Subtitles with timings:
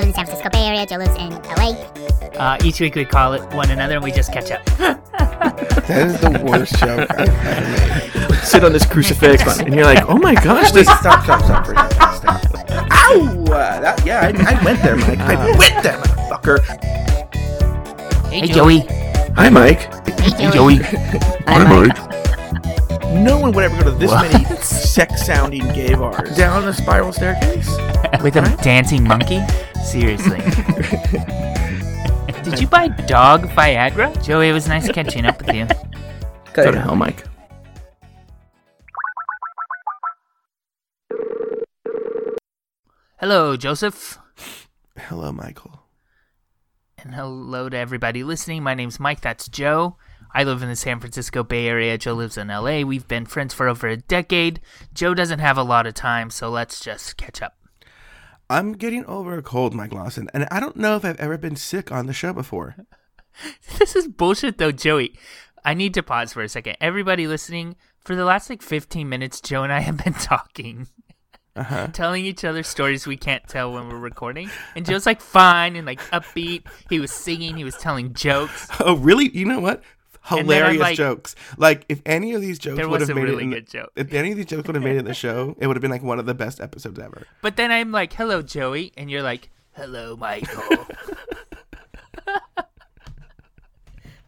[0.00, 0.86] live in San Francisco Bay Area.
[0.86, 1.72] Joe lives in LA.
[2.38, 4.62] Uh, each week we call it one another and we just catch up.
[5.90, 8.44] That is the worst joke I've ever made.
[8.44, 10.86] Sit on this crucifix, and you're like, oh my gosh, Wait, this.
[10.86, 12.14] stop, stop, stop for a second.
[12.14, 12.44] Stop.
[12.92, 13.44] Ow!
[13.46, 15.18] Uh, that, yeah, I, I went there, Mike.
[15.18, 16.60] I went there, motherfucker.
[18.28, 18.80] Hey, Joey.
[19.34, 19.80] Hi, Mike.
[20.20, 20.76] Hey, Joey.
[21.48, 22.09] Hi, Mike.
[23.10, 24.32] No one would ever go to this What?
[24.32, 26.36] many sex-sounding gay bars.
[26.36, 27.68] Down the spiral staircase.
[28.22, 29.40] With a dancing monkey?
[29.84, 30.38] Seriously.
[32.44, 34.22] Did you buy dog Viagra?
[34.24, 35.66] Joey, it was nice catching up with you.
[36.52, 37.24] Go to hell, Mike.
[43.18, 44.18] Hello, Joseph.
[44.96, 45.82] Hello, Michael.
[46.98, 48.62] And hello to everybody listening.
[48.62, 49.20] My name's Mike.
[49.20, 49.96] That's Joe.
[50.34, 51.98] I live in the San Francisco Bay Area.
[51.98, 52.80] Joe lives in LA.
[52.82, 54.60] We've been friends for over a decade.
[54.94, 57.56] Joe doesn't have a lot of time, so let's just catch up.
[58.48, 61.56] I'm getting over a cold, Mike Lawson, and I don't know if I've ever been
[61.56, 62.76] sick on the show before.
[63.78, 65.14] This is bullshit, though, Joey.
[65.64, 66.76] I need to pause for a second.
[66.80, 70.88] Everybody listening, for the last like 15 minutes, Joe and I have been talking,
[71.54, 71.86] Uh-huh.
[71.92, 74.50] telling each other stories we can't tell when we're recording.
[74.74, 76.64] And Joe's like fine and like upbeat.
[76.90, 78.68] He was singing, he was telling jokes.
[78.80, 79.28] Oh, really?
[79.30, 79.82] You know what?
[80.28, 81.34] And then I'm Hilarious like- jokes.
[81.56, 83.90] Like if any of these jokes would have made really it the, joke.
[83.96, 85.82] if any of these jokes would have made it in the show, it would have
[85.82, 87.26] been like one of the best episodes ever.
[87.42, 88.92] But then I'm like, hello, Joey.
[88.96, 90.62] And you're like, hello, Michael.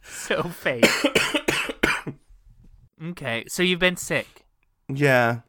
[0.03, 0.85] so fake.
[3.11, 4.45] okay, so you've been sick.
[4.89, 5.41] Yeah.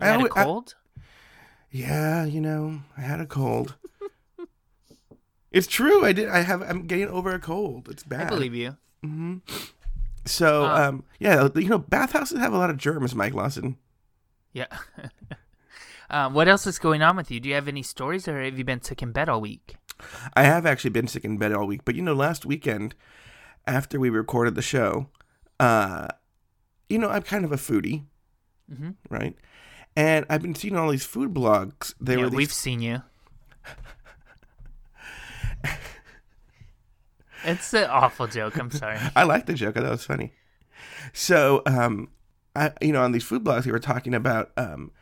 [0.00, 0.74] You had a alwa- I- cold?
[1.70, 3.76] yeah, you know, I had a cold.
[5.52, 6.04] it's true.
[6.04, 6.28] I did.
[6.28, 6.62] I have.
[6.62, 7.88] I'm getting over a cold.
[7.88, 8.26] It's bad.
[8.26, 8.76] I believe you.
[10.26, 13.76] So, Uh, um, yeah, you know, bathhouses have a lot of germs, Mike Lawson.
[14.52, 14.66] Yeah.
[16.10, 17.40] um, what else is going on with you?
[17.40, 19.76] Do you have any stories, or have you been sick in bed all week?
[20.34, 22.94] I have actually been sick in bed all week, but you know, last weekend
[23.66, 25.08] after we recorded the show,
[25.60, 26.08] uh,
[26.88, 28.04] you know, I'm kind of a foodie,
[28.72, 28.94] Mhm.
[29.10, 29.36] right?
[29.96, 31.94] And I've been seeing all these food blogs.
[32.00, 33.02] They yeah, were these we've seen you.
[37.44, 38.56] It's an awful joke.
[38.58, 38.98] I'm sorry.
[39.16, 39.76] I like the joke.
[39.76, 40.32] I thought it was funny.
[41.12, 42.08] So, um,
[42.56, 44.92] I you know on these food blogs they were talking about um,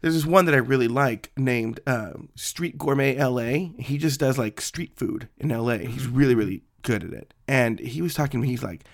[0.00, 3.70] there's this one that I really like named um, Street Gourmet LA.
[3.78, 5.78] He just does like street food in LA.
[5.78, 7.34] He's really really good at it.
[7.48, 8.50] And he was talking to me.
[8.50, 8.84] He's like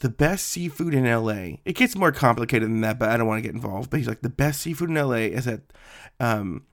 [0.00, 1.58] the best seafood in LA.
[1.64, 3.90] It gets more complicated than that, but I don't want to get involved.
[3.90, 5.60] But he's like the best seafood in LA is at
[6.20, 6.64] um,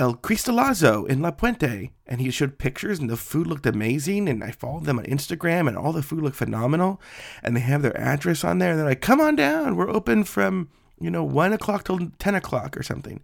[0.00, 1.90] El Cristalazo in La Puente.
[2.06, 4.28] And he showed pictures, and the food looked amazing.
[4.28, 7.00] And I followed them on Instagram, and all the food looked phenomenal.
[7.42, 8.70] And they have their address on there.
[8.70, 9.76] And they're like, come on down.
[9.76, 13.20] We're open from, you know, 1 o'clock till 10 o'clock or something.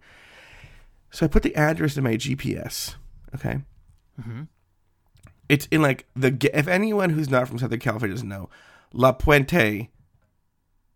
[1.09, 2.95] So I put the address in my GPS.
[3.33, 3.59] Okay.
[4.21, 4.43] Mm-hmm.
[5.49, 8.49] It's in like the, if anyone who's not from Southern California doesn't know,
[8.93, 9.89] La Puente.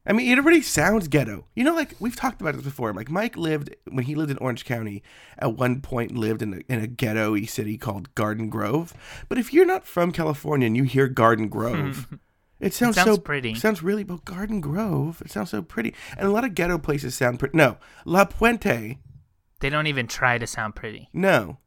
[0.06, 1.46] I mean, it already sounds ghetto.
[1.56, 2.94] You know, like we've talked about this before.
[2.94, 5.04] Like Mike lived when he lived in Orange County.
[5.38, 8.94] At one point, lived in a, in a ghetto-y city called Garden Grove.
[9.30, 12.18] But if you're not from California and you hear Garden Grove,
[12.60, 13.54] it sounds, sounds so pretty.
[13.54, 15.22] Sounds really, but Garden Grove.
[15.24, 17.56] It sounds so pretty, and a lot of ghetto places sound pretty.
[17.56, 18.98] No, La Puente.
[19.60, 21.10] They don't even try to sound pretty.
[21.14, 21.60] No,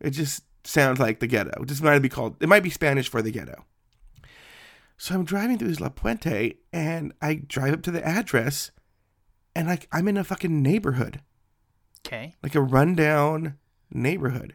[0.00, 1.62] it just sounds like the ghetto.
[1.62, 2.36] It just might be called.
[2.40, 3.66] It might be Spanish for the ghetto.
[5.02, 8.70] So I'm driving through this La Puente, and I drive up to the address,
[9.52, 11.20] and like I'm in a fucking neighborhood,
[12.06, 12.36] Okay.
[12.40, 13.58] like a rundown
[13.90, 14.54] neighborhood.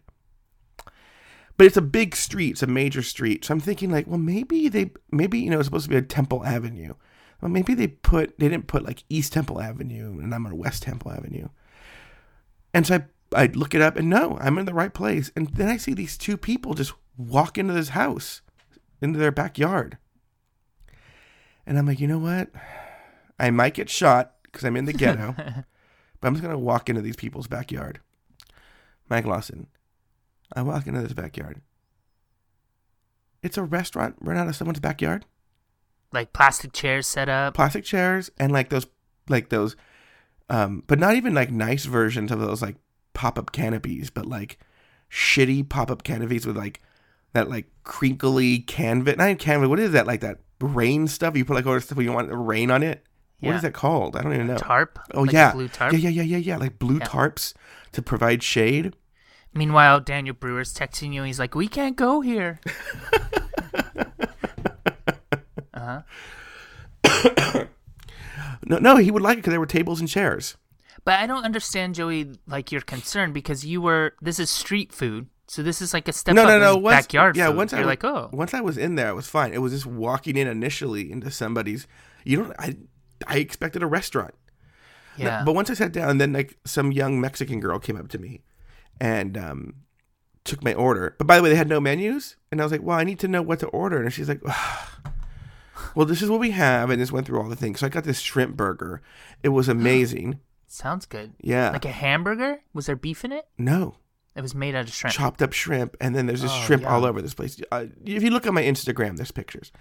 [1.57, 2.52] But it's a big street.
[2.52, 3.44] It's a major street.
[3.44, 6.02] So I'm thinking like, well, maybe they, maybe you know, it's supposed to be a
[6.02, 6.94] Temple Avenue.
[7.41, 10.84] Well, maybe they put, they didn't put like East Temple Avenue, and I'm on West
[10.84, 11.50] Temple Avenue.
[12.74, 12.96] And so
[13.36, 15.30] I, I look it up, and no, I'm in the right place.
[15.36, 18.40] And then I see these two people just walk into this house,
[19.02, 19.97] into their backyard.
[21.67, 22.50] And I'm like, you know what?
[23.38, 27.01] I might get shot because I'm in the ghetto, but I'm just gonna walk into
[27.01, 28.00] these people's backyard.
[29.09, 29.68] Mike Lawson,
[30.56, 31.62] I walk into this backyard.
[33.44, 35.25] It's a restaurant run out of someone's backyard.
[36.13, 37.53] Like plastic chairs set up.
[37.53, 38.88] Plastic chairs and like those,
[39.27, 39.75] like those,
[40.50, 42.77] um, but not even like nice versions of those like
[43.13, 44.57] pop up canopies, but like
[45.12, 46.81] shitty pop up canopies with like
[47.33, 49.18] that like crinkly canvas.
[49.18, 49.68] Not even canvas.
[49.68, 50.07] What is that?
[50.07, 51.36] Like that rain stuff?
[51.38, 53.04] You put like all the stuff you want rain on it.
[53.39, 53.56] What Yeah.
[53.57, 54.15] is that called?
[54.15, 54.57] I don't even know.
[54.57, 54.98] Tarp.
[55.13, 55.94] Oh Like yeah, blue tarp.
[55.94, 56.57] yeah, yeah, yeah, yeah, yeah.
[56.57, 57.06] Like blue Yeah.
[57.06, 57.54] tarps
[57.92, 58.95] to provide shade.
[59.54, 61.24] Meanwhile, Daniel Brewer's texting you.
[61.24, 62.59] He's like, "We can't go here."
[65.74, 66.01] uh
[67.04, 67.65] huh.
[68.65, 70.57] No, no, he would like it because there were tables and chairs.
[71.06, 74.13] But I don't understand, Joey, like your concern because you were.
[74.21, 75.27] This is street food.
[75.47, 76.47] So this is like a step no, up.
[76.49, 76.75] no, no.
[76.77, 77.55] Once, backyard yeah, food.
[77.57, 79.53] once I You're wa- like, oh, once I was in there, it was fine.
[79.53, 81.88] It was just walking in initially into somebody's.
[82.25, 82.53] You don't.
[82.59, 82.75] I
[83.25, 84.33] I expected a restaurant.
[85.17, 85.44] Yeah.
[85.44, 88.44] but once I sat down, then like some young Mexican girl came up to me,
[89.01, 89.73] and um,
[90.44, 91.15] took my order.
[91.17, 93.19] But by the way, they had no menus, and I was like, "Well, I need
[93.19, 94.41] to know what to order." And she's like,
[95.95, 97.79] "Well, this is what we have," and just went through all the things.
[97.79, 99.01] So I got this shrimp burger.
[99.44, 100.39] It was amazing.
[100.67, 101.33] Sounds good.
[101.41, 101.71] Yeah.
[101.71, 102.59] Like a hamburger?
[102.73, 103.47] Was there beef in it?
[103.57, 103.95] no,
[104.38, 105.16] It was made out of shrimp.
[105.16, 107.60] chopped up shrimp, and then there's just Oh, shrimp all over this place.
[107.72, 109.72] Uh, if you look on my Instagram, there's pictures.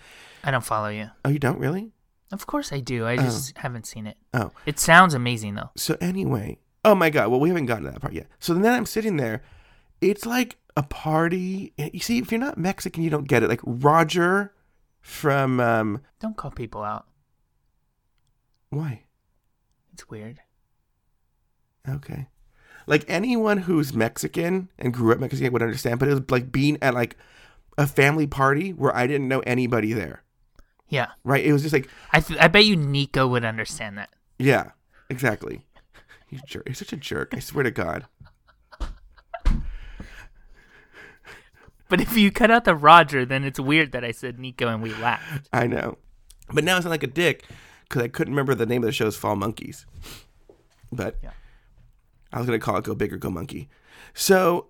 [0.43, 1.11] I don't follow you.
[1.25, 1.93] Oh, you don't really?
[2.33, 3.07] Of course I do.
[3.07, 4.17] I just haven't seen it.
[4.35, 4.51] Oh.
[4.65, 5.71] It sounds amazing though.
[5.77, 7.29] So anyway, oh my god.
[7.31, 8.27] Well, we haven't gotten to that part yet.
[8.41, 9.43] So then I'm sitting there.
[10.01, 11.73] It's like a party.
[11.77, 13.49] You see, if you're not Mexican, you don't get it.
[13.49, 14.55] Like Roger
[15.03, 17.07] from um, Don't call people out.
[18.71, 19.03] why?
[19.93, 20.41] It's weird.
[21.89, 22.27] Okay.
[22.87, 26.79] Like anyone who's Mexican and grew up Mexican would understand, but it was like being
[26.81, 27.17] at like
[27.77, 30.23] a family party where I didn't know anybody there.
[30.89, 31.09] Yeah.
[31.25, 31.45] Right?
[31.45, 34.11] It was just like, I th- I bet you Nico would understand that.
[34.39, 34.71] yeah,
[35.11, 35.63] exactly.
[36.31, 36.63] You jerk.
[36.67, 37.35] You're such a jerk.
[37.35, 38.07] I swear to God.
[41.89, 44.83] But if you cut out the Roger, then it's weird that I said Nico and
[44.83, 45.49] we laughed.
[45.53, 45.99] I know.
[46.53, 47.45] But now I sound like a dick
[47.89, 49.87] because I couldn't remember the name of the show's Fall Monkeys.
[50.91, 51.31] But Yeah.
[52.33, 53.69] I was to call it Go Big or Go Monkey.
[54.15, 54.69] So,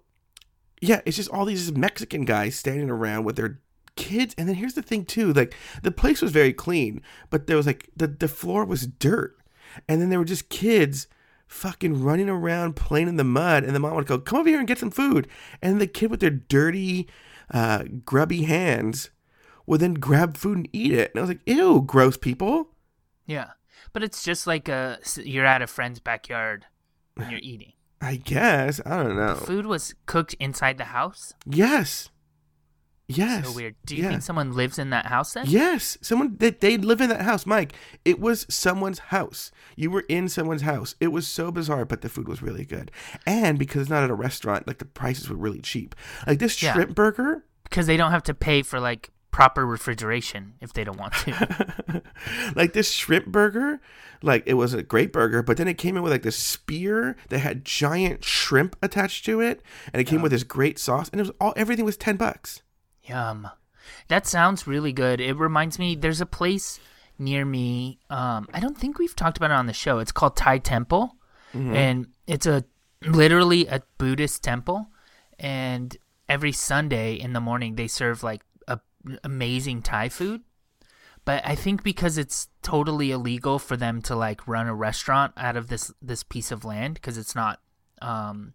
[0.80, 3.60] yeah, it's just all these Mexican guys standing around with their
[3.96, 4.34] kids.
[4.36, 7.66] And then here's the thing, too like, the place was very clean, but there was
[7.66, 9.36] like, the, the floor was dirt.
[9.88, 11.06] And then there were just kids
[11.46, 13.64] fucking running around playing in the mud.
[13.64, 15.28] And the mom would go, Come over here and get some food.
[15.62, 17.08] And the kid with their dirty,
[17.52, 19.10] uh, grubby hands
[19.66, 21.10] would then grab food and eat it.
[21.12, 22.70] And I was like, Ew, gross people.
[23.26, 23.50] Yeah.
[23.92, 26.66] But it's just like a, you're at a friend's backyard
[27.16, 27.72] and you're eating.
[28.00, 28.80] I guess.
[28.84, 29.34] I don't know.
[29.36, 31.32] Food was cooked inside the house?
[31.46, 32.10] Yes.
[33.08, 33.46] Yes.
[33.46, 33.76] So weird.
[33.86, 34.10] Do you Yeah.
[34.10, 35.44] think someone lives in that house then?
[35.46, 37.72] Yes, someone they, they live in that house, Mike.
[38.04, 39.52] It was someone's house.
[39.76, 40.96] You were in someone's house.
[41.00, 42.90] It was so bizarre, but the food was really good.
[43.24, 45.94] And because it's not at a restaurant, like the prices were really cheap.
[46.26, 46.72] Like this Yeah.
[46.72, 50.98] shrimp burger, Because they don't have to pay for like proper refrigeration if they don't
[50.98, 52.02] want to.
[52.56, 53.82] like this shrimp burger,
[54.22, 57.18] like it was a great burger, but then it came in with like this spear
[57.28, 59.60] that had giant shrimp attached to it,
[59.92, 62.62] and it came with this great sauce, and it was all everything was ten bucks.
[63.02, 63.46] Yum.
[64.08, 65.20] That sounds really good.
[65.20, 66.80] It reminds me there's a place
[67.18, 67.98] near me.
[68.08, 69.98] Um, I don't think we've talked about it on the show.
[69.98, 71.14] It's called Thai Temple.
[71.52, 72.64] And it's a
[73.02, 74.88] literally a Buddhist temple.
[75.38, 75.96] And
[76.28, 78.42] every Sunday in the morning they serve like
[79.24, 80.42] amazing Thai food.
[81.24, 85.56] But I think because it's totally illegal for them to like run a restaurant out
[85.56, 87.60] of this this piece of land because it's not
[88.00, 88.54] um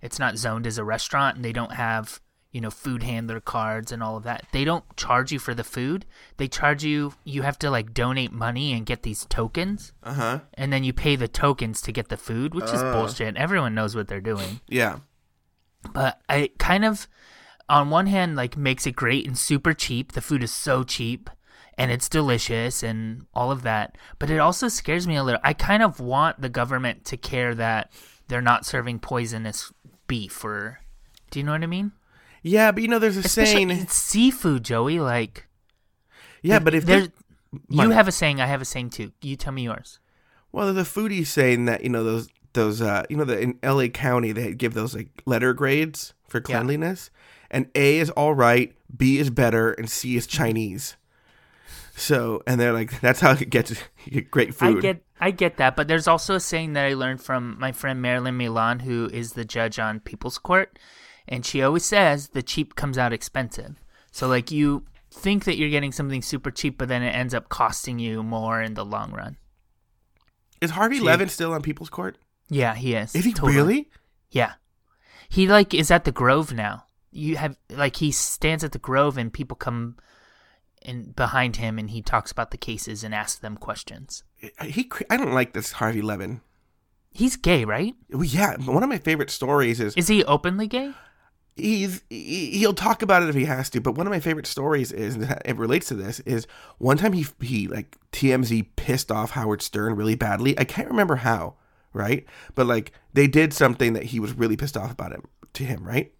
[0.00, 2.20] it's not zoned as a restaurant and they don't have
[2.52, 5.64] you know food handler cards and all of that they don't charge you for the
[5.64, 6.04] food
[6.36, 10.40] they charge you you have to like donate money and get these tokens Uh huh.
[10.54, 13.96] and then you pay the tokens to get the food which is bullshit everyone knows
[13.96, 14.98] what they're doing Yeah.
[15.92, 17.08] but I kind of
[17.68, 21.30] on one hand like makes it great and super cheap the food is so cheap
[21.78, 25.52] and it's delicious and all of that but it also scares me a little i
[25.52, 27.90] kind of want the government to care that
[28.28, 29.72] they're not serving poisonous
[30.06, 30.80] beef or
[31.30, 31.92] do you know what i mean
[32.42, 33.70] Yeah, but you know, there's a Especially saying.
[33.70, 35.46] it's seafood joey like
[36.42, 37.08] Yeah, but if there's
[37.70, 39.98] you have a saying i have a saying too you tell me yours
[40.52, 43.58] Well, the a foodie saying that you know those those uh you know that in
[43.62, 43.88] L.A.
[43.88, 46.58] County they give those like letter grades for Yeah.
[47.54, 50.96] And A is all right, B is better, and C is Chinese.
[51.96, 53.70] So and they're like that's how it gets
[54.04, 54.78] you get great food.
[54.78, 57.70] I get I get that, but there's also a saying that I learned from my
[57.70, 60.76] friend Marilyn Milian, who is the judge on People's Court,
[61.28, 63.76] and she always says the cheap comes out expensive.
[64.10, 67.48] So like you think that you're getting something super cheap, but then it ends up
[67.48, 69.36] costing you more in the long run.
[70.60, 72.18] is Harvey See- Levin still on People's Court?
[72.50, 73.14] Yeah, he is.
[73.14, 73.54] Is he Totally.
[73.54, 73.88] really?
[74.32, 74.54] Yeah.
[75.28, 76.83] He like is at the Grove now.
[77.14, 79.96] You have like he stands at the Grove and people come
[80.82, 84.24] in behind him and he talks about the cases and asks them questions.
[84.62, 86.40] He I don't like this Harvey Levin.
[87.10, 87.94] He's gay, right?
[88.10, 90.92] Well, yeah, one of my favorite stories is Is he openly gay?
[91.56, 94.46] he's he, he'll talk about it if he has to but one of my favorite
[94.46, 96.46] stories is it relates to this is
[96.78, 101.16] one time he he like TMZ pissed off Howard Stern really badly I can't remember
[101.16, 101.54] how
[101.92, 105.64] right but like they did something that he was really pissed off about him to
[105.64, 106.12] him right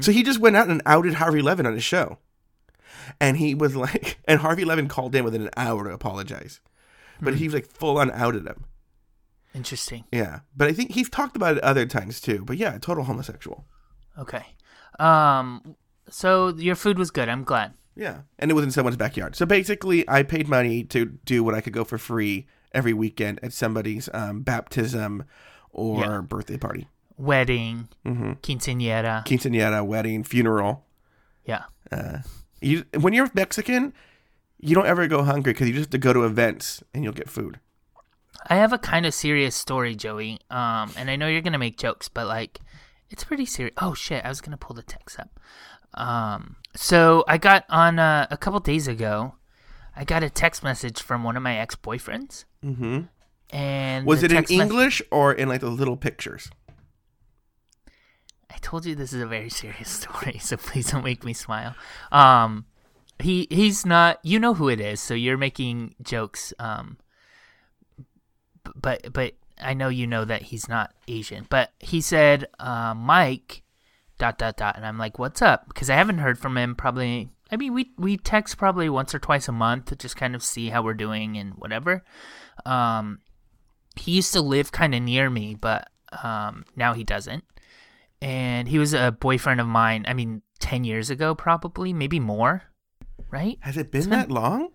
[0.00, 2.18] so he just went out and outed Harvey Levin on his show
[3.20, 6.60] and he was like and Harvey Levin called in within an hour to apologize
[7.20, 8.64] but he was like full on outed him
[9.54, 10.04] Interesting.
[10.12, 13.64] yeah but I think he's talked about it other times too but yeah total homosexual
[14.18, 14.44] Okay.
[14.98, 15.76] Um,
[16.08, 17.28] so your food was good.
[17.28, 17.74] I'm glad.
[17.94, 19.36] Yeah, and it was in someone's backyard.
[19.36, 23.38] So basically, I paid money to do what I could go for free every weekend
[23.44, 25.24] at somebody's um, baptism
[25.70, 26.20] or Yeah.
[26.22, 28.32] birthday party, Wedding, mm-hmm.
[28.42, 29.24] quinceañera.
[29.26, 30.84] quinceanera, wedding, funeral.
[31.44, 31.64] yeah.
[31.90, 32.18] Uh,
[32.60, 33.92] you when you're Mexican,
[34.58, 37.12] you don't ever go hungry because you just have to go to events and you'll
[37.12, 37.58] get food.
[38.48, 40.38] I have a kind of serious story, Joey.
[40.50, 42.60] Um, and I know you're gonna make jokes, but like,
[43.10, 43.74] it's pretty serious.
[43.78, 44.24] Oh shit!
[44.24, 45.40] I was gonna pull the text up.
[45.94, 49.34] Um, so I got on uh, a couple days ago.
[49.96, 53.00] I got a text message from one of my ex boyfriends, Mm-hmm.
[53.50, 56.50] and Was it in English or in like the little pictures?
[58.50, 61.74] I told you this is a very serious story, so please don't make me smile.
[62.12, 62.66] Um,
[63.18, 64.18] he he's not.
[64.22, 66.52] You know who it is, so you're making jokes.
[66.58, 66.98] Um,
[68.74, 71.46] but but I know you know that he's not Asian.
[71.48, 73.62] But he said, uh, Mike,
[74.18, 75.68] dot dot dot, and I'm like, what's up?
[75.68, 76.74] Because I haven't heard from him.
[76.74, 77.30] Probably.
[77.50, 80.42] I mean, we we text probably once or twice a month to just kind of
[80.42, 82.04] see how we're doing and whatever.
[82.64, 83.20] Um,
[83.96, 85.88] he used to live kind of near me, but
[86.22, 87.44] um, now he doesn't
[88.20, 90.04] and he was a boyfriend of mine.
[90.08, 92.64] I mean, ten years ago, probably, maybe more,
[93.30, 93.58] right?
[93.60, 94.70] Has it been been- that long?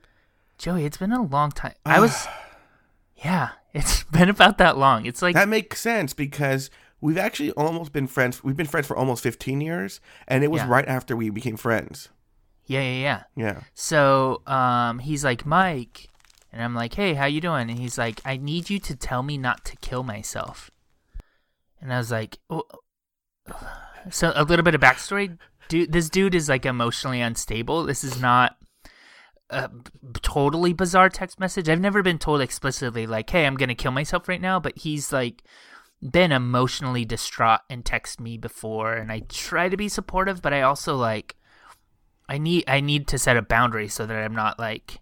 [0.57, 1.73] Joey, it's been a long time.
[1.85, 2.27] I was,
[3.17, 5.05] yeah, it's been about that long.
[5.05, 6.69] It's like, That makes sense because
[7.01, 8.43] we've actually almost been friends.
[8.43, 10.69] We've been friends for almost 15 years, and it was Yeah.
[10.69, 12.09] right after we became friends.
[12.65, 13.23] yeah, yeah, yeah.
[13.35, 13.61] Yeah.
[13.73, 16.07] So, um, he's like, Mike,
[16.53, 17.69] and I'm like, hey, how you doing?
[17.69, 20.69] And he's like, I need you to tell me not to kill myself.
[21.81, 22.63] And I was like, oh.
[24.09, 25.37] So a little bit of backstory.
[25.69, 27.83] Dude, this dude is like emotionally unstable.
[27.83, 28.57] This is not
[29.49, 29.69] a
[30.21, 31.69] totally bizarre text message.
[31.69, 35.13] I've never been told explicitly like, "Hey, I'm gonna kill myself right now," but he's
[35.13, 35.43] like
[36.01, 40.61] been emotionally distraught and text me before, and I try to be supportive, but I
[40.61, 41.35] also like
[42.27, 44.99] I need I need to set a boundary so that I'm not like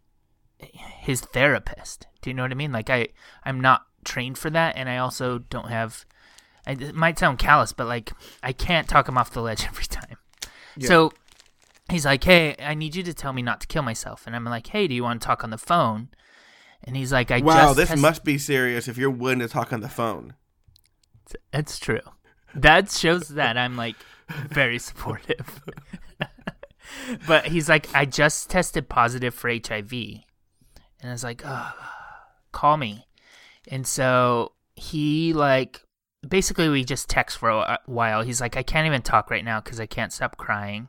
[0.60, 2.08] his therapist.
[2.22, 2.72] Do you know what I mean?
[2.72, 3.08] Like I
[3.44, 6.06] I'm not trained for that, and I also don't have.
[6.66, 8.12] I, it might sound callous, but like
[8.44, 10.18] I can't talk him off the ledge every time.
[10.80, 11.12] So
[11.90, 14.46] he's like, "Hey, I need you to tell me not to kill myself," and I'm
[14.46, 16.10] like, "Hey, do you want to talk on the phone?"
[16.84, 19.48] And he's like, "I Wow, just this test- must be serious if you're willing to
[19.48, 20.36] talk on the phone.
[21.54, 22.02] It's true.
[22.56, 23.96] That shows that I'm like
[24.50, 25.62] very supportive.
[27.28, 29.92] but he's like, I just tested positive for HIV.
[29.94, 31.74] And I was like, oh,
[32.52, 33.08] call me.
[33.68, 35.82] And so he like
[36.28, 38.22] basically we just text for a while.
[38.22, 40.88] He's like, I can't even talk right now because I can't stop crying.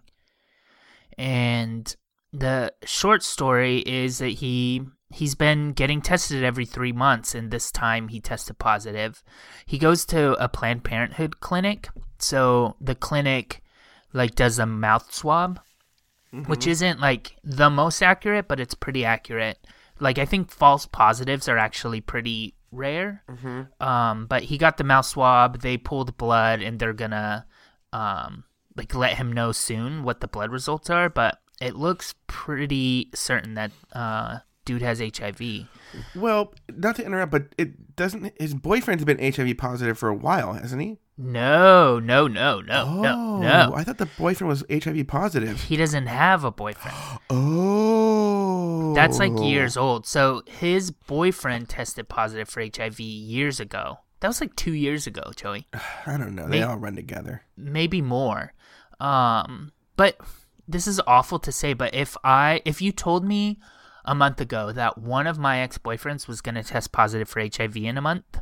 [1.18, 1.94] And
[2.32, 7.70] the short story is that he he's been getting tested every three months, and this
[7.70, 9.22] time he tested positive.
[9.66, 13.62] He goes to a Planned Parenthood clinic, so the clinic
[14.12, 15.60] like does a mouth swab,
[16.32, 16.50] mm-hmm.
[16.50, 19.58] which isn't like the most accurate, but it's pretty accurate.
[20.00, 23.23] Like I think false positives are actually pretty rare.
[23.81, 25.61] Um, but he got the mouth swab.
[25.61, 27.47] They pulled blood, and they're gonna
[27.93, 28.45] um
[28.76, 31.09] like let him know soon what the blood results are.
[31.09, 35.67] But it looks pretty certain that uh dude has HIV.
[36.14, 38.33] Well, not to interrupt, but it doesn't.
[38.41, 40.99] His boyfriend's been HIV positive for a while, hasn't he?
[41.19, 43.75] No, no, no, no, oh, no, no.
[43.75, 45.62] I thought the boyfriend was HIV positive.
[45.64, 46.97] He doesn't have a boyfriend.
[47.31, 48.12] Oh,
[48.95, 50.07] That's like years old.
[50.07, 53.99] So his boyfriend tested positive for HIV years ago.
[54.21, 55.66] That was like two years ago, Joey.
[56.07, 56.49] I don't know.
[56.49, 57.42] They all run together.
[57.57, 58.52] maybe more.
[59.00, 60.16] Um, but
[60.69, 61.73] this is awful to say.
[61.73, 63.59] But if I, if you told me
[64.04, 67.40] a month ago that one of my ex boyfriends was going to test positive for
[67.40, 68.40] HIV in a month,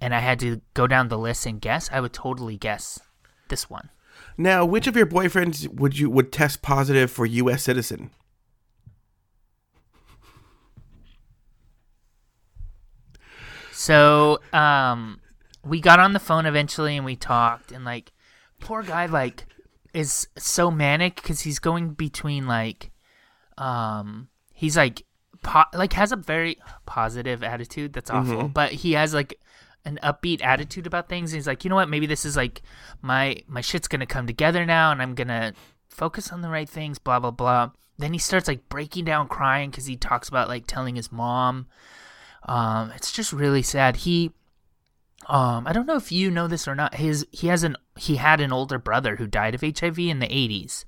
[0.00, 3.00] and I had to go down the list and guess, I would totally guess
[3.48, 3.90] this one.
[4.36, 7.62] Now, which of your boyfriends would you would test positive for U.S.
[7.62, 8.10] citizen?
[13.74, 15.20] So, um,
[15.64, 18.12] we got on the phone eventually and we talked, and like,
[18.60, 19.46] poor guy, like,
[19.92, 22.90] is so manic because he's going between like,
[23.58, 25.04] um, he's like,
[25.42, 27.92] po- like has a very positive attitude.
[27.92, 29.38] That's awful, but he has like
[29.84, 31.32] an upbeat attitude about things.
[31.32, 31.88] And he's like, you know what?
[31.88, 32.62] Maybe this is like
[33.02, 35.52] my my shit's gonna come together now, and I'm gonna
[35.88, 36.98] focus on the right things.
[36.98, 37.70] Blah blah blah.
[37.98, 41.66] Then he starts like breaking down, crying because he talks about like telling his mom.
[42.46, 43.96] Um, it's just really sad.
[43.96, 44.32] He,
[45.28, 46.96] um, I don't know if you know this or not.
[46.96, 50.32] His he has an he had an older brother who died of HIV in the
[50.34, 50.84] eighties.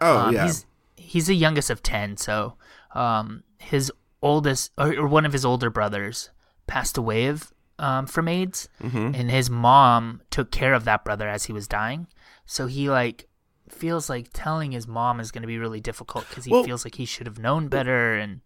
[0.00, 0.44] Oh um, yeah.
[0.46, 2.54] He's he's the youngest of ten, so
[2.94, 3.90] um, his
[4.22, 6.30] oldest or, or one of his older brothers
[6.66, 9.14] passed away of um, from AIDS, Mm-hmm.
[9.14, 12.06] and his mom took care of that brother as he was dying.
[12.46, 13.26] So he like
[13.68, 16.84] feels like telling his mom is going to be really difficult because he Well- feels
[16.84, 18.14] like he should have known better.
[18.14, 18.40] And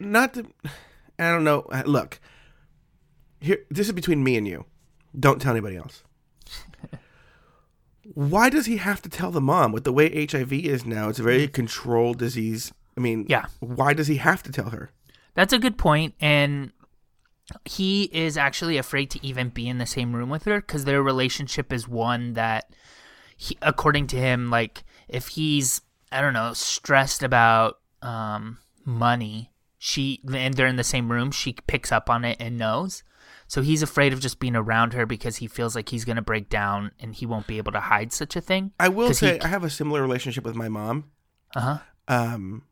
[0.00, 0.46] not to
[1.18, 1.60] I don't know.
[1.70, 2.20] Uh, Look,
[3.40, 4.64] here this is between me and you.
[5.18, 6.02] Don't tell anybody else.
[8.14, 9.72] Why does he have to tell the mom?
[9.72, 12.72] With the way HIV is now, it's a very controlled disease.
[12.96, 13.26] I mean.
[13.28, 13.46] Yeah.
[13.60, 14.90] Why does he have to tell her?
[15.36, 16.14] that's a good point.
[16.18, 16.72] And
[17.64, 21.02] he is actually afraid to even be in the same room with her because their
[21.02, 22.74] relationship is one that,
[23.36, 29.52] he, according to him, like if he's I don't know stressed about um, money,
[29.86, 33.04] she and they're in the same room, she picks up on it and knows.
[33.46, 36.22] So he's afraid of just being around her because he feels like he's going to
[36.22, 38.72] break down and he won't be able to hide such a thing.
[38.80, 41.04] I will 'Cause he- say I have a similar relationship with my mom.
[41.54, 41.78] Uh huh.
[42.08, 42.62] Um,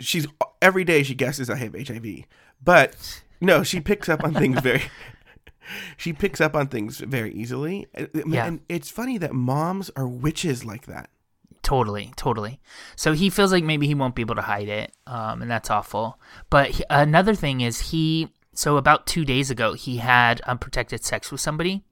[0.00, 0.26] she's
[0.60, 2.24] every day she guesses I have HIV,
[2.62, 4.82] but no, she picks up on things very.
[5.96, 7.86] she picks up on things very easily.
[8.26, 8.46] Yeah.
[8.46, 11.10] and it's funny that moms are witches like that.
[11.62, 12.60] Totally, totally.
[12.96, 15.70] So he feels like maybe he won't be able to hide it, um, and that's
[15.70, 16.18] awful.
[16.50, 18.28] But he, another thing is he.
[18.54, 21.84] So about two days ago, he had unprotected sex with somebody.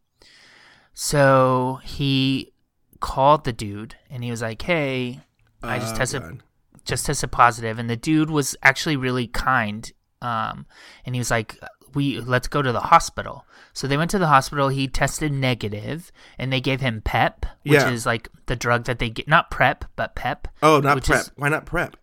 [0.93, 2.53] So he
[3.01, 5.21] called the dude, and he was like, "Hey,
[5.63, 6.43] I just Oh, tested God.
[6.85, 10.65] just tested positive and the dude was actually really kind um
[11.05, 11.59] and he was like
[11.95, 16.11] we let's go to the hospital so they went to the hospital he tested negative
[16.39, 17.91] and they gave him pep which Yeah.
[17.91, 21.21] is like the drug that they get not prep but pep Oh, not prep.
[21.21, 21.97] is- Why not prep?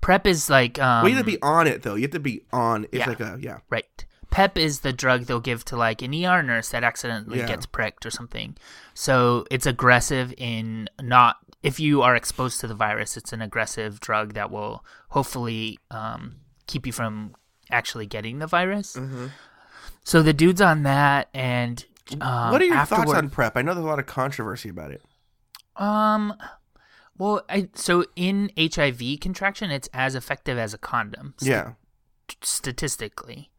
[0.00, 1.94] prep is like um well, you have to be on it though.
[1.94, 2.84] You have to be on.
[2.84, 3.08] It's Yeah.
[3.08, 3.58] like a yeah.
[3.70, 4.04] Right.
[4.30, 7.46] PEP is the drug they'll give to like an ER nurse that accidentally Yeah.
[7.46, 8.56] gets pricked or something.
[8.94, 13.98] So it's aggressive in not if you are exposed to the virus, it's an aggressive
[14.00, 16.34] drug that will hopefully um,
[16.66, 17.34] keep you from
[17.74, 18.94] actually getting the virus.
[18.96, 19.26] Mm-hmm.
[20.04, 21.84] So the dude's on that, and
[22.20, 23.56] um, what are your afterward, thoughts on prep?
[23.56, 25.02] I know there's a lot of controversy about it.
[25.76, 26.34] Um,
[27.18, 31.34] well, I so in HIV contraction, it's as effective as a condom.
[31.38, 31.72] st- Yeah.
[32.42, 33.50] statistically.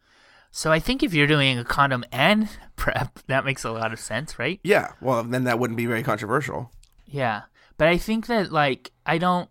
[0.51, 3.99] So I think if you're doing a condom and prep, that makes a lot of
[3.99, 4.60] sense, right?
[4.63, 4.93] Yeah.
[5.01, 6.71] Well, then that wouldn't be very controversial.
[7.06, 7.43] Yeah.
[7.78, 9.49] But I think that like I don't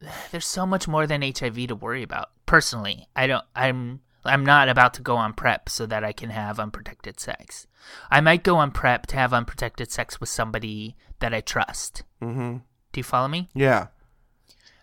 [0.30, 2.30] there's so much more than HIV to worry about.
[2.46, 6.30] Personally, I don't I'm I'm not about to go on prep so that I can
[6.30, 7.66] have unprotected sex.
[8.10, 12.02] I might go on prep to have unprotected sex with somebody that I trust.
[12.20, 12.56] Mm-hmm.
[12.92, 13.48] Do you follow me?
[13.54, 13.88] Yeah.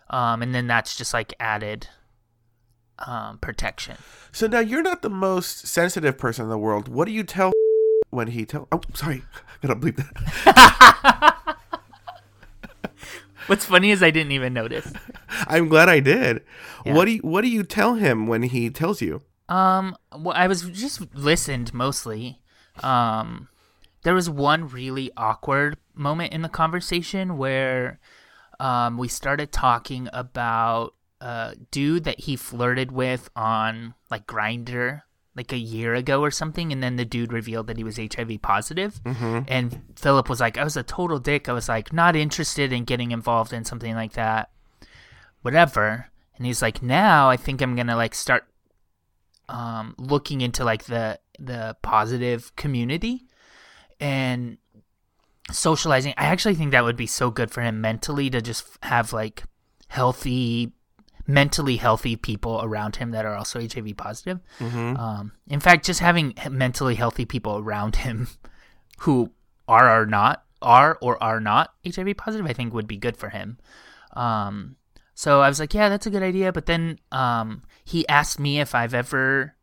[0.10, 1.88] Um and then that's just like added
[3.00, 3.98] um protection.
[4.32, 6.88] So now you're not the most sensitive person in the world.
[6.88, 7.52] What do you tell
[8.10, 8.68] when he tell?
[8.72, 9.24] Oh, sorry,
[9.62, 11.30] I gotta bleep that.
[13.48, 14.92] What's funny is I didn't even notice.
[15.48, 16.44] I'm glad I did.
[16.86, 16.94] Yeah.
[16.94, 19.22] What do you What do you tell him when he tells you?
[19.50, 22.40] Um, well, I was just listened mostly.
[22.82, 23.50] Um,
[24.04, 28.00] there was one really awkward moment in the conversation where
[28.60, 35.04] um, we started talking about a dude that he flirted with on like Grindr
[35.36, 38.42] like a year ago or something, and then the dude revealed that he was HIV
[38.42, 39.02] positive.
[39.48, 41.50] And Philip was like, "I was a total dick.
[41.50, 44.50] I was like not interested in getting involved in something like that,
[45.42, 48.46] whatever." And he's like, "Now I think I'm gonna like start
[49.50, 53.26] um, looking into like the the positive community
[54.00, 54.58] and
[55.52, 56.14] socializing.
[56.18, 59.44] I actually think that would be so good for him mentally to just have like
[59.88, 60.74] healthy,
[61.28, 64.40] mentally healthy people around him that are also HIV positive.
[64.98, 68.28] Um, in fact, just having mentally healthy people around him
[69.00, 69.32] who
[69.68, 73.30] are or not are or are not HIV positive, I think would be good for
[73.30, 73.58] him.
[74.14, 74.76] Um,
[75.14, 76.52] so I was like, yeah, that's a good idea.
[76.52, 79.56] But then um, he asked me if I've ever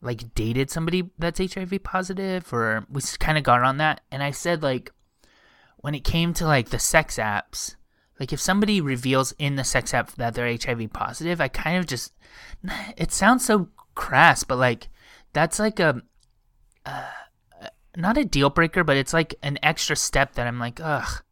[0.00, 4.32] like dated somebody that's HIV positive, or we kind of got on that, and I
[4.32, 4.92] said like,
[5.78, 7.76] when it came to like the sex apps,
[8.22, 11.86] like if somebody reveals in the sex app that they're HIV positive, I kind of
[11.86, 12.12] just,
[12.96, 14.86] it sounds so crass, but like
[15.32, 16.02] that's like a,
[16.86, 17.08] uh,
[17.96, 21.24] not a deal breaker, but it's like an extra step that I'm like, ugh,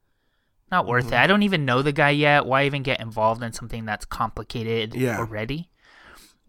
[0.73, 1.15] not worth Mm-hmm.
[1.15, 1.21] it.
[1.21, 2.45] I don't even know the guy yet.
[2.45, 5.19] Why even get involved in something that's complicated Yeah.
[5.19, 5.71] already?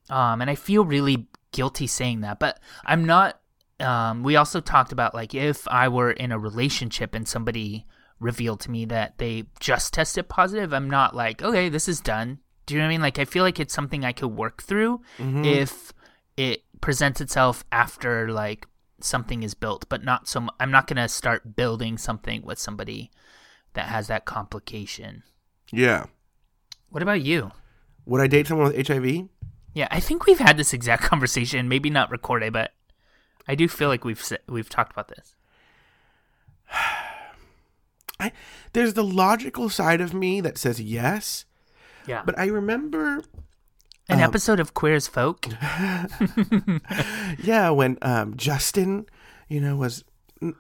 [0.10, 3.40] Um, and I feel really guilty saying that, but I'm not.
[3.80, 7.86] Um, we also talked about like if I were in a relationship and somebody
[8.22, 12.40] revealed to me that they just tested positive, I'm not like, okay, this is done.
[12.66, 13.02] Do you know what I mean?
[13.02, 15.44] Like I feel like it's something I could work through mm-hmm.
[15.44, 15.92] if
[16.38, 18.68] it presents itself after like
[19.02, 20.42] something is built, but not so.
[20.42, 23.12] mu- I'm not gonna start building something with somebody
[23.74, 25.24] that has that complication.
[25.72, 26.06] Yeah.
[26.90, 27.52] What about you?
[28.06, 29.28] Would I date someone with HIV?
[29.74, 31.68] Yeah, I think we've had this exact conversation.
[31.68, 32.72] Maybe not recorded, but
[33.48, 35.36] I do feel like we've we've talked about this.
[38.22, 38.32] I
[38.74, 41.46] there's the logical side of me that says yes,
[42.08, 42.22] Yeah.
[42.26, 43.24] but I remember
[44.10, 45.48] An um, episode of Queer as Folk.
[47.40, 49.06] yeah when um Justin,
[49.50, 50.04] you know, was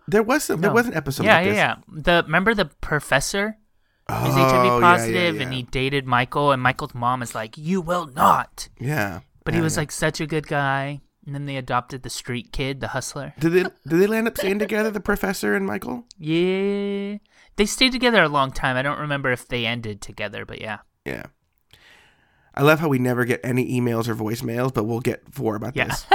[0.07, 1.57] there was some, there was an episode yeah, like yeah, this.
[1.57, 1.75] yeah.
[2.03, 3.57] The remember the professor
[4.09, 5.41] Oh, is yeah, HIV yeah, positive yeah.
[5.43, 9.21] and he dated Michael and Michael's mom is like, "You will not." yeah.
[9.45, 9.81] But he was yeah.
[9.81, 11.01] like such a good guy.
[11.25, 13.33] And then they adopted the street kid, the hustler.
[13.39, 16.03] Did they did they land up staying together, the professor and Michael?
[16.17, 17.17] Yeah.
[17.57, 18.77] They stayed together a long time.
[18.77, 20.79] I don't remember if they ended together, but yeah.
[21.05, 21.25] Yeah.
[22.55, 25.75] I love how we never get any emails or voicemails, but we'll get four about
[25.75, 25.87] Yeah.
[25.87, 26.05] this.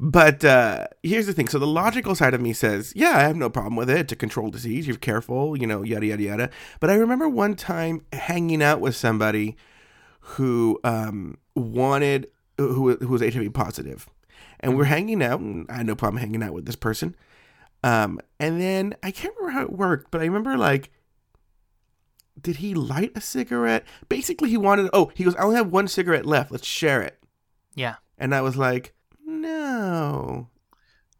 [0.00, 1.48] but uh, here's the thing.
[1.48, 4.16] So the logical side of me says, yeah, I have no problem with it to
[4.16, 4.86] control disease.
[4.86, 6.50] You're careful, you know, yada yada yada.
[6.80, 9.56] But I remember one time hanging out with somebody
[10.20, 14.08] who um, wanted who who was HIV positive,
[14.60, 17.14] and we're hanging out, and I had no problem hanging out with this person.
[17.84, 20.90] Um, and then I can't remember how it worked, but I remember like
[22.40, 23.84] did he light a cigarette?
[24.08, 24.90] Basically, he wanted.
[24.92, 26.50] Oh, he goes, "I only have one cigarette left.
[26.50, 27.18] Let's share it."
[27.74, 27.96] Yeah.
[28.18, 28.94] And I was like,
[29.24, 30.48] "No,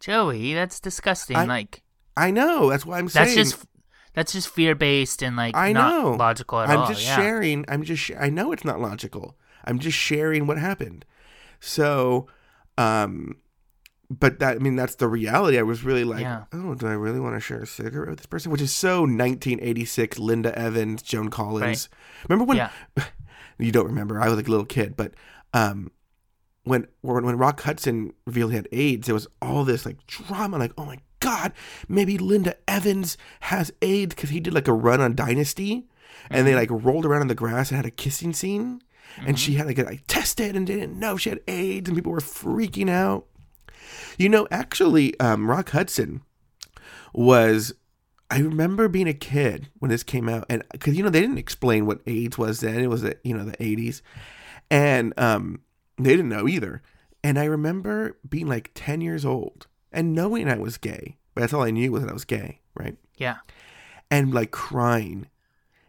[0.00, 1.36] Joey, that's disgusting.
[1.36, 1.82] I- like
[2.16, 2.70] I know.
[2.70, 3.36] That's why I'm that's saying.
[3.36, 3.66] just
[4.14, 6.10] that's just fear based and like I not know.
[6.12, 6.84] logical at all.
[6.84, 7.16] I'm just yeah.
[7.16, 7.64] sharing.
[7.68, 8.02] I'm just.
[8.02, 9.36] Sh- I know it's not logical.
[9.64, 11.04] I'm just sharing what happened.
[11.60, 12.26] So,
[12.78, 13.36] um,
[14.08, 15.58] but that I mean that's the reality.
[15.58, 16.44] I was really like, Yeah.
[16.52, 18.52] oh, do I really want to share a cigarette with this person?
[18.52, 20.18] Which is so 1986.
[20.18, 21.88] Linda Evans, Joan Collins.
[22.28, 22.56] Remember when?
[22.58, 22.70] Yeah.
[23.58, 24.20] you don't remember.
[24.20, 25.14] I was like a little kid, but
[25.54, 25.90] um,
[26.64, 30.58] when when when Rock Hudson revealed he had AIDS, there was all this like drama.
[30.58, 31.52] Like, oh my god,
[31.88, 35.86] maybe Linda Evans has AIDS because he did like a run on Dynasty,
[36.30, 38.82] and they like rolled around in the grass and had a kissing scene,
[39.26, 42.12] and she had to get like tested and didn't know she had AIDS, and people
[42.12, 43.26] were freaking out.
[44.18, 46.22] You know, actually, um, Rock Hudson
[47.12, 47.74] was.
[48.28, 51.38] I remember being a kid when this came out, and because you know they didn't
[51.38, 52.80] explain what AIDS was then.
[52.80, 54.02] It was the you know the eighties,
[54.70, 55.60] and um,
[55.96, 56.82] they didn't know either.
[57.22, 61.52] And I remember being like ten years old and knowing I was gay, but that's
[61.52, 62.96] all I knew was that I was gay, right?
[63.16, 63.36] Yeah.
[64.10, 65.26] And like crying.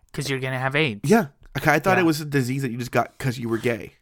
[0.08, 1.10] Because you're gonna have AIDS.
[1.10, 1.28] Yeah,
[1.58, 2.04] okay, I thought Yeah.
[2.04, 3.94] it was a disease that you just got because you were gay.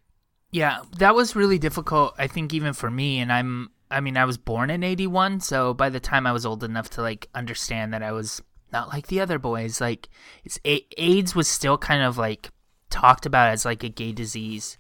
[0.51, 2.13] Yeah, that was really difficult.
[2.17, 3.71] I think even for me, and I'm.
[3.91, 6.89] I mean, I was born in '81, so by the time I was old enough
[6.91, 8.41] to like understand that I was
[8.73, 10.09] not like the other boys, like
[10.43, 12.49] it's A- AIDS was still kind of like
[12.89, 14.77] talked about as like a gay disease,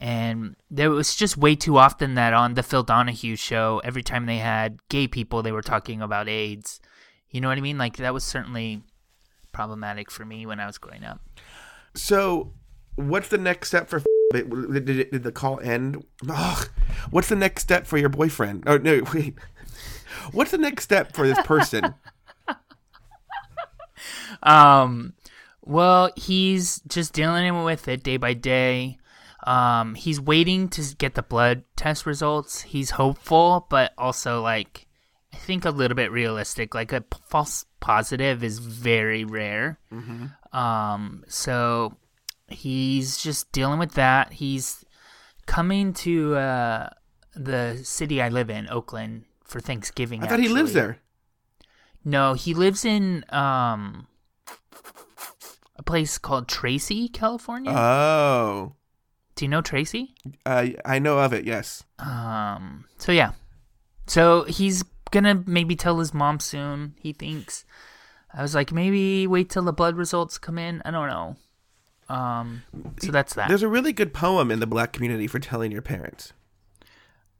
[0.00, 4.26] and there was just way too often that on the Phil Donahue show, every time
[4.26, 6.80] they had gay people, they were talking about AIDS.
[7.28, 7.78] You know what I mean?
[7.78, 8.82] Like that was certainly
[9.52, 11.20] problematic for me when I was growing up.
[11.96, 12.52] So,
[12.96, 14.02] what's the next step for?
[14.32, 14.50] Did,
[14.84, 16.04] did, it- did the call end?
[16.28, 16.68] Ugh.
[17.10, 18.64] What's the next step for your boyfriend?
[18.66, 19.34] Oh no, wait.
[20.32, 21.94] What's the next step for this person?
[24.42, 25.14] Um,
[25.62, 28.98] well, he's just dealing with it day by day.
[29.46, 32.62] Um, he's waiting to get the blood test results.
[32.62, 34.86] He's hopeful, but also like
[35.32, 36.74] I think a little bit realistic.
[36.74, 39.78] Like a false positive is very rare.
[40.52, 41.94] Um, so
[42.48, 44.32] he's just dealing with that.
[44.32, 44.84] He's
[45.46, 46.90] coming to uh,
[47.34, 50.22] the city I live in, Oakland, for Thanksgiving.
[50.22, 50.98] I thought he lives there.
[52.04, 54.06] No, he lives in um
[55.76, 57.72] a place called Tracy, California.
[57.74, 58.74] Oh,
[59.36, 60.14] Do you know Tracy?
[60.46, 61.44] uh, I know of it.
[61.44, 61.84] Yes.
[61.98, 63.32] Um so yeah.
[64.06, 67.64] So he's gonna maybe tell his mom soon, he thinks.
[68.32, 70.82] I was like, maybe wait till the blood results come in.
[70.84, 71.36] I don't know.
[72.08, 72.62] Um
[73.00, 73.48] so that's that.
[73.48, 76.32] There's a really good poem in the black community for telling your parents.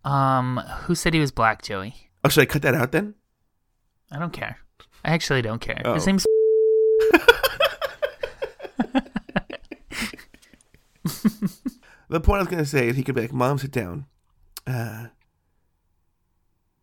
[0.05, 1.95] Um who said he was black, Joey?
[2.25, 3.15] Oh, should I cut that out then?
[4.11, 4.59] I don't care.
[5.05, 5.83] I actually don't care.
[5.85, 5.95] Oh.
[5.95, 6.27] His name's
[12.09, 14.07] The point I was to say is he could be like, Mom, sit down.
[14.67, 15.09] Uh,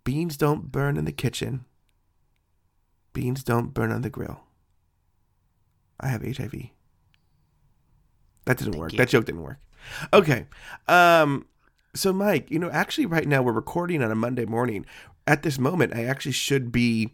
[0.03, 1.65] beans don't burn in the kitchen.
[3.13, 4.41] Beans don't burn on the grill.
[5.99, 6.53] I have HIV.
[8.45, 8.91] That didn't work.
[8.91, 8.97] you.
[8.97, 9.59] That joke didn't work.
[10.11, 10.47] Okay.
[10.87, 11.45] Um,
[11.95, 14.85] so, Mike, you know, actually, right now we're recording on a Monday morning.
[15.27, 17.13] At this moment, I actually should be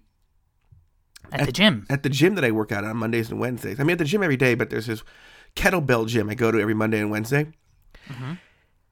[1.31, 1.85] at the gym.
[1.89, 3.79] at the gym that I work out on Mondays and Wednesdays.
[3.79, 5.03] I mean, at the gym every day, but there's this
[5.55, 7.51] kettlebell gym I go to every Monday and Wednesday.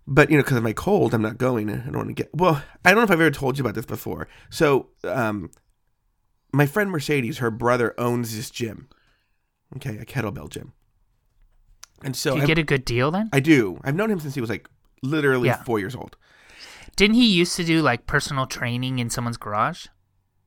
[0.09, 1.69] But you know, because of my cold, I'm not going.
[1.69, 2.29] I don't want to get.
[2.33, 4.27] Well, I don't know if I've ever told you about this before.
[4.49, 5.51] So, um,
[6.53, 8.87] my friend Mercedes, her brother owns this gym.
[9.75, 10.71] Okay, a kettlebell gym.
[12.03, 13.29] And so Do you I, get a good deal then?
[13.33, 13.79] I do.
[13.83, 14.69] I've known him since he was like
[15.03, 15.61] literally Yeah.
[15.63, 16.15] four years old.
[16.95, 19.87] Didn't he used to do like personal training in someone's garage?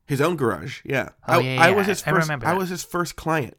[0.06, 0.80] His own garage.
[0.84, 1.10] Yeah.
[1.28, 2.24] Oh, I, yeah, I yeah, was his I first.
[2.28, 3.56] remember I was his first client.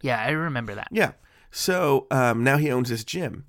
[0.00, 0.88] Yeah, I remember that.
[0.90, 1.12] Yeah.
[1.50, 3.44] So um, now he owns this gym.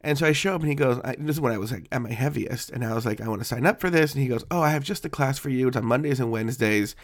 [0.00, 1.88] And so I show up and he goes, I, this is when I was like
[1.90, 2.70] at my heaviest.
[2.70, 4.14] And I was like, I want to sign up for this.
[4.14, 5.68] And he goes, Oh, I have just a class for you.
[5.68, 6.94] It's on Mondays and Wednesdays,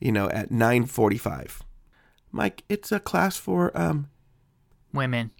[0.00, 1.62] you know, at 945.
[2.32, 4.08] Mike, it's a class for um
[4.92, 5.30] Women.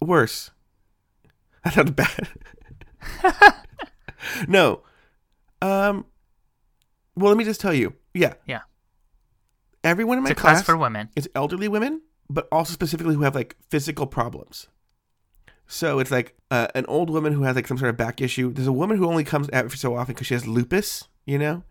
[0.00, 0.50] worse.
[1.64, 2.28] That sounds bad.
[4.48, 4.82] no.
[5.60, 6.06] Um
[7.16, 7.94] well let me just tell you.
[8.14, 8.34] Yeah.
[8.46, 8.60] Yeah.
[9.82, 11.10] Everyone in my a class class for women.
[11.16, 14.68] it's elderly women, but also specifically who have like physical problems.
[15.66, 18.52] So it's like uh, an old woman who has like some sort of back issue.
[18.52, 21.64] There's a woman who only comes every so often because she has lupus, you know,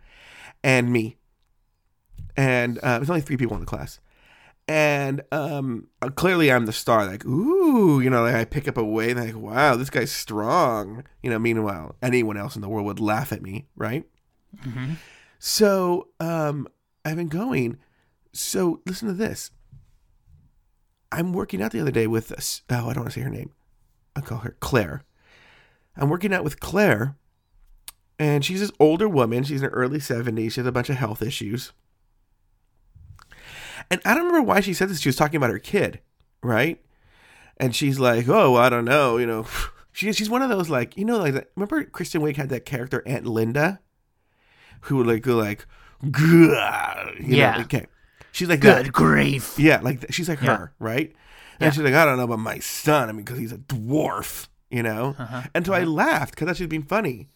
[0.64, 1.18] and me.
[2.36, 4.00] And uh, there's only three people in the class.
[4.68, 7.06] And um, uh, clearly I'm the star.
[7.06, 9.16] Like, ooh, you know, like I pick up a weight.
[9.16, 11.04] Like, wow, this guy's strong.
[11.22, 14.04] You know, meanwhile, anyone else in the world would laugh at me, right?
[15.40, 16.68] So um,
[17.06, 17.78] I've been going.
[18.34, 19.52] So listen to this.
[21.12, 22.64] I'm working out the other day with this.
[22.70, 23.52] Oh, I don't want to say her name.
[24.16, 25.04] I'll call her Claire.
[25.98, 27.16] I'm working out with Claire,
[28.20, 29.44] and she's this older woman.
[29.44, 30.52] She's in her early 70s.
[30.54, 31.72] She has a bunch of health issues.
[33.92, 35.00] And I don't remember why she said this.
[35.02, 36.00] She was talking about her kid,
[36.42, 36.82] right?
[37.58, 39.46] And she's like, "Oh, I don't know, you know."
[39.96, 41.52] She, she's one of those like you know like that.
[41.56, 43.80] Remember Kristen Wiig had that character Aunt Linda,
[44.82, 45.66] who would like go like,
[46.12, 47.56] "Gah," you Yeah.
[47.56, 47.86] know, okay.
[48.36, 48.92] She's like Good that.
[48.92, 49.58] grief.
[49.58, 50.58] Yeah, like she's like Yeah.
[50.58, 51.14] her, right?
[51.60, 51.68] Yeah.
[51.68, 53.08] And she's like, I don't know about my son.
[53.08, 55.16] I mean, because he's a dwarf, you know.
[55.18, 55.44] Uh-huh.
[55.54, 57.30] And so I laughed because that's just being funny.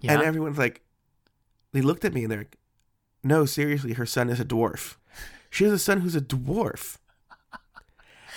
[0.00, 0.14] Yeah.
[0.14, 0.82] And everyone's like,
[1.72, 2.56] they looked at me and they're like,
[3.22, 4.96] No, seriously, her son is a dwarf.
[5.48, 6.96] She has a son who's a dwarf.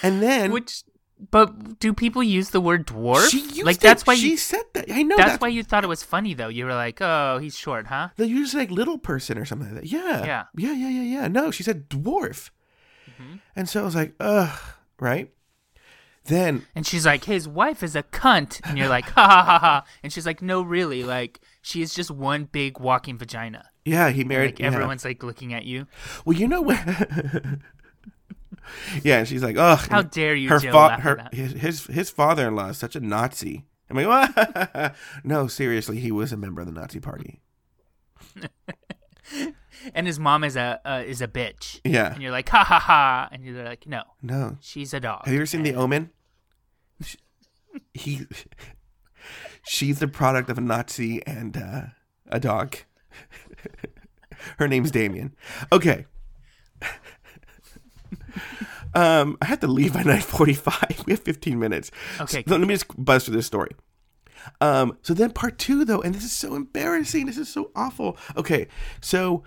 [0.03, 0.83] And then Which,
[1.31, 3.29] but do people use the word dwarf?
[3.29, 3.81] she used like it.
[3.81, 4.91] that's why she you, said that.
[4.91, 6.49] I know that's, that's, why you thought it was funny though.
[6.49, 8.09] You were like, oh, he's short, huh?
[8.17, 9.89] They use like little person or something like that.
[9.89, 10.25] Yeah.
[10.25, 10.43] Yeah.
[10.57, 11.27] Yeah, yeah, yeah, yeah.
[11.27, 12.49] No, she said dwarf.
[13.09, 13.35] Mm-hmm.
[13.55, 14.59] And so I was like, ugh,
[14.99, 15.31] right?
[16.25, 19.59] Then And she's like, his wife is a cunt, and you're like, ha ha ha
[19.59, 19.85] ha.
[20.03, 23.69] And she's like, no, really, like she is just one big walking vagina.
[23.85, 24.67] yeah, he married Like yeah.
[24.67, 25.87] everyone's like looking at you.
[26.25, 26.79] Well, you know what?
[29.03, 31.85] yeah, and she's like, "Ugh." How and dare you, Her, Joe, fa- her his his,
[31.87, 33.65] his father-in-law is such a Nazi.
[33.89, 34.95] I'm like, what?
[35.23, 37.41] no, seriously, he was a member of the Nazi Party.
[39.93, 41.79] And his mom is a uh, is a bitch.
[41.83, 42.13] Yeah.
[42.13, 43.29] And you're like, ha ha ha.
[43.31, 45.25] And you're like, no, No, she's a dog.
[45.25, 46.09] have you ever seen The Omen?
[47.93, 48.21] He,
[49.63, 51.81] she's the product of a Nazi and uh,
[52.29, 52.77] a dog.
[54.57, 55.35] Her name's Damien.
[55.71, 56.05] Okay.
[58.93, 61.03] Um, I had to leave by nine forty-five.
[61.05, 61.91] We have fifteen minutes.
[62.19, 62.43] Okay.
[62.47, 63.71] So let me just buzz through this story.
[64.61, 67.25] Um, so then part two though, and this is so embarrassing.
[67.25, 68.17] This is so awful.
[68.37, 68.67] Okay,
[69.01, 69.43] so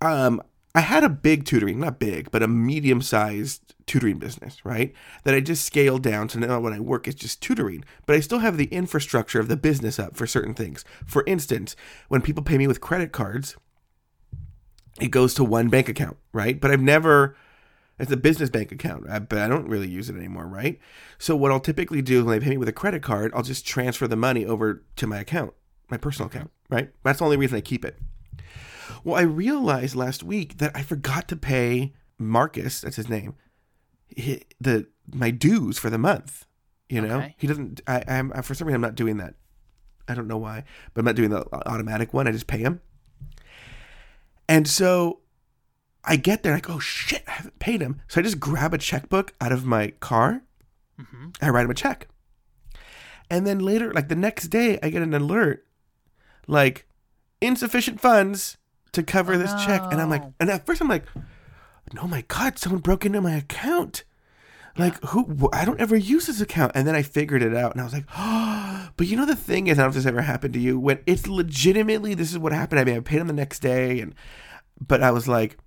[0.00, 0.42] um,
[0.74, 4.92] I had a big tutoring, not big, but a medium-sized tutoring business, right?
[5.24, 7.84] That I just scaled down to now when I work, it's just tutoring.
[8.06, 10.84] But I still have the infrastructure of the business up for certain things.
[11.04, 11.76] For instance,
[12.08, 13.56] when people pay me with credit cards,
[15.00, 16.58] it goes to one bank account, right?
[16.58, 17.36] But I've never
[17.98, 20.78] it's a business bank account, uh, but I don't really use it anymore, right?
[21.18, 23.66] So what I'll typically do when they pay me with a credit card, I'll just
[23.66, 25.52] transfer the money over to my account,
[25.90, 26.90] my personal account, right?
[27.04, 27.98] That's the only reason I keep it.
[29.04, 33.34] Well, I realized last week that I forgot to pay Marcus, that's his name,
[34.60, 36.46] the my dues for the month.
[36.88, 37.34] You know, Okay.
[37.38, 37.80] he doesn't.
[37.86, 39.34] I, I'm for some reason I'm not doing that.
[40.06, 42.28] I don't know why, but I'm not doing the automatic one.
[42.28, 42.80] I just pay him.
[44.48, 45.20] And so
[46.04, 48.00] I get there, like, oh shit, I haven't paid him.
[48.08, 50.42] So I just grab a checkbook out of my car.
[51.00, 51.28] Mm-hmm.
[51.40, 52.08] I write him a check.
[53.30, 55.64] And then later, like the next day, I get an alert
[56.46, 56.86] like
[57.40, 58.58] insufficient funds
[58.92, 59.80] to cover this check.
[59.90, 61.04] And I'm like, oh, and at first I'm like,
[61.94, 64.04] no, my God, someone broke into my account.
[64.76, 65.24] Like, who?
[65.24, 66.72] wh- I don't ever use this account.
[66.74, 69.36] And then I figured it out and I was like, oh, but you know, the
[69.36, 72.32] thing is, I don't know if this ever happened to you when it's legitimately this
[72.32, 72.80] is what happened.
[72.80, 74.00] I mean, I paid him the next day.
[74.00, 74.14] And,
[74.80, 75.58] but I was like,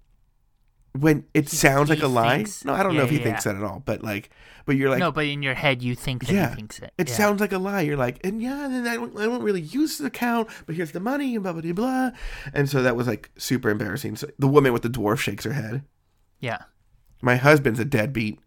[0.99, 2.38] when it sounds like he a lie.
[2.38, 3.81] thinks- No, I don't know if he yeah, thinks that at all.
[3.86, 4.29] But like,
[4.65, 6.93] but you're like, no, but in your head you think that yeah, he thinks it.
[6.97, 7.15] It Yeah.
[7.15, 7.81] sounds like a lie.
[7.81, 10.91] You're like, and yeah, then I don't, I don't really use the account, but here's
[10.93, 12.12] the money and blah blah blah blah.
[12.53, 14.15] And so that was like super embarrassing.
[14.15, 15.84] So the woman with the dwarf shakes her head.
[16.39, 16.60] Yeah.
[17.21, 18.39] My husband's a deadbeat.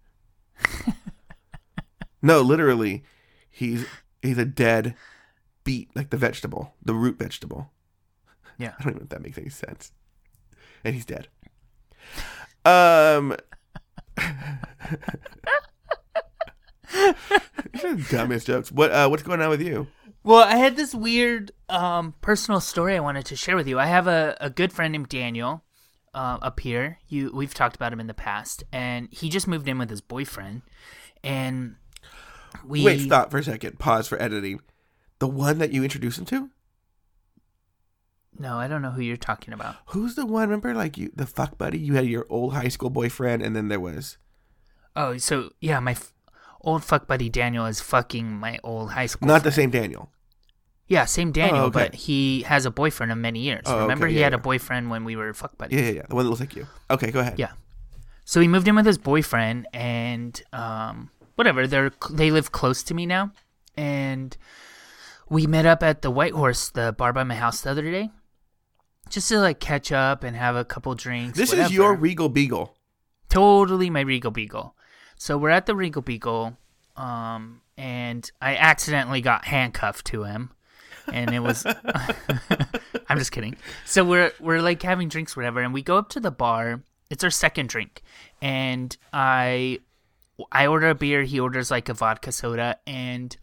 [2.23, 3.05] no, literally,
[3.51, 3.87] he's
[4.23, 4.95] he's a dead
[5.65, 7.71] beet, like the vegetable, the root vegetable.
[8.59, 8.73] Yeah.
[8.79, 9.93] I don't even know if that makes any sense.
[10.85, 11.29] And he's dead.
[12.65, 13.37] Um.
[17.73, 18.73] These are the dumbest jokes.
[18.73, 19.89] What uh, what's going on with you?
[20.25, 23.79] Well, I had this weird um, personal story I wanted to share with you.
[23.79, 25.63] I have a, a good friend named Daniel
[26.15, 26.99] uh, up here.
[27.09, 30.01] You we've talked about him in the past, and he just moved in with his
[30.01, 30.63] boyfriend,
[31.23, 31.77] and
[32.65, 33.79] we Wait, stop for a second.
[33.79, 34.61] Pause for editing.
[35.19, 36.51] The one that you introduced him to?
[38.39, 39.77] No, I don't know who you're talking about.
[39.87, 40.49] Who's the one?
[40.49, 41.79] Remember, like you, the fuck buddy?
[41.79, 44.17] You had your old high school boyfriend, and then there was.
[44.95, 46.13] Oh, so yeah, my f-
[46.61, 49.27] old fuck buddy Daniel is fucking my old high school.
[49.27, 50.11] Not the same Daniel.
[50.87, 51.89] Yeah, same Daniel, Oh, okay.
[51.91, 53.63] but he has a boyfriend of many years.
[53.67, 55.79] Oh, Remember, okay, he yeah, had a boyfriend when we were fuck buddies.
[55.79, 56.03] Yeah, yeah, yeah.
[56.09, 56.67] The one that looks like you.
[56.91, 57.39] Okay, go ahead.
[57.39, 57.53] Yeah.
[58.25, 61.67] So he moved in with his boyfriend, and um, whatever.
[61.67, 63.33] They're they live close to me now,
[63.77, 64.37] and
[65.29, 68.11] we met up at the White Horse, the bar by my house, the other day,
[69.11, 71.37] just to like catch up and have a couple drinks.
[71.37, 71.67] This whatever.
[71.67, 72.75] is your Regal Beagle.
[73.29, 74.75] totally my Regal Beagle.
[75.17, 76.57] So we're at the Regal Beagle,
[76.97, 80.51] um, and I accidentally got handcuffed to him,
[81.13, 81.67] and it was.
[83.09, 83.57] I'm just kidding.
[83.85, 86.83] So we're we're like having drinks, whatever, and we go up to the bar.
[87.11, 88.03] It's our second drink,
[88.41, 89.81] and I
[90.53, 91.23] I order a beer.
[91.25, 93.37] He orders like a vodka soda, and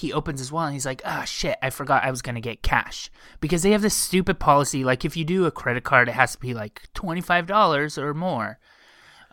[0.00, 1.56] he opens his wallet and he's like, "Ah, shit!
[1.62, 4.84] I forgot I was gonna get cash because they have this stupid policy.
[4.84, 7.98] Like, if you do a credit card, it has to be like twenty five dollars
[7.98, 8.58] or more."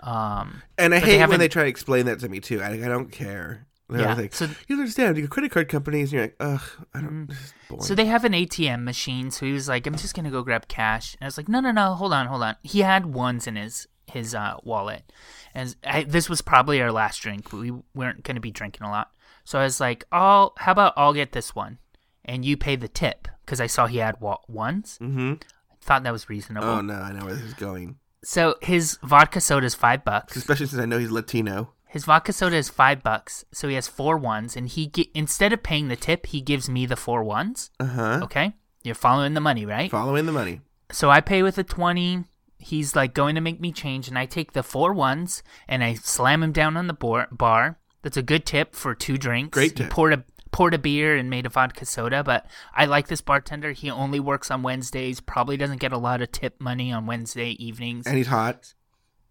[0.03, 2.61] Um, And I But they hate when they try to explain that to me too.
[2.61, 3.67] I, I don't care.
[3.89, 5.17] They're Yeah, like, so- you understand?
[5.17, 6.61] You credit card companies, and you're like, ugh,
[6.93, 7.27] I don't.
[7.27, 7.83] This is boring.
[7.83, 9.29] So they have an ATM machine.
[9.31, 11.59] So he was like, "I'm just gonna go grab cash." And I was like, "No,
[11.59, 15.11] no, no, hold on, hold on." He had ones in his his uh, wallet,
[15.53, 17.51] and I, this was probably our last drink.
[17.53, 19.11] We weren't gonna be drinking a lot,
[19.45, 21.77] so I was like, "Oh, how about I'll get this one,
[22.25, 24.97] and you pay the tip?" Because I saw he had wa- ones.
[25.01, 25.35] mm-hmm.
[25.81, 26.67] Thought that was reasonable.
[26.67, 27.97] Oh no, I know where this is going.
[28.23, 30.35] So his vodka soda is five bucks.
[30.35, 31.73] Especially since I know he's Latino.
[31.85, 33.45] His vodka soda is five bucks.
[33.53, 36.67] So he has four ones, and he ge- instead of paying the tip, he gives
[36.67, 37.69] me the four ones.
[37.79, 38.19] Uh huh.
[38.23, 38.53] Okay,
[38.83, 39.91] you're following the money, right?
[39.91, 40.61] Following the money.
[40.91, 42.23] So I pay with a 20.
[42.57, 45.93] He's like going to make me change, and I take the four ones and I
[45.93, 46.93] slam him down on the
[47.31, 47.77] bar.
[48.05, 49.55] That's a good tip for two drinks.
[49.55, 49.89] Great He tip.
[49.89, 53.71] poured a poured a beer and made a vodka soda, but I like this bartender.
[53.71, 55.19] He only works on Wednesdays.
[55.21, 58.05] Probably doesn't get a lot of tip money on Wednesday evenings.
[58.05, 58.75] And he's hot.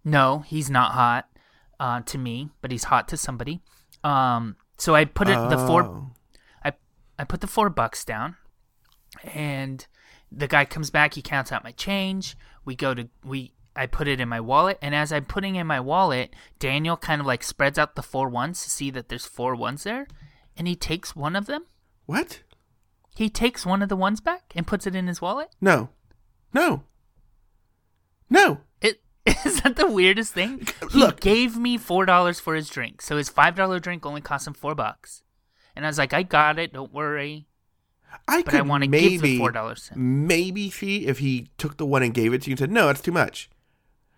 [0.05, 1.29] No, he's not hot
[1.79, 3.63] uh, to me, but he's hot to somebody.
[4.03, 6.11] Um, so I put it the four.
[6.65, 6.73] I
[7.17, 8.35] I put the four bucks down,
[9.23, 9.87] and
[10.33, 11.15] the guy comes back.
[11.15, 12.37] He counts out my change.
[12.65, 13.53] We go to we.
[13.77, 17.21] I put it in my wallet, and as I'm putting in my wallet, Daniel kind
[17.21, 20.07] of like spreads out the four ones to see that there's four ones there,
[20.57, 21.65] and he takes one of them.
[22.07, 22.43] What?
[23.17, 25.49] He takes one of the ones back and puts it in his wallet.
[25.61, 25.89] No.
[26.53, 26.85] No.
[28.31, 28.61] No.
[28.81, 29.01] It
[29.45, 30.67] is that the weirdest thing?
[30.91, 31.21] He Look.
[31.21, 34.55] gave me four dollars for his drink, so his five dollar drink only cost him
[34.55, 35.23] four bucks.
[35.77, 36.73] And I was like, I got it.
[36.73, 37.47] Don't worry.
[38.29, 39.91] I But could I want to give the maybe four dollars.
[39.97, 42.89] maybe see if he took the one and gave it to you and said, "No,
[42.89, 43.51] it's too much."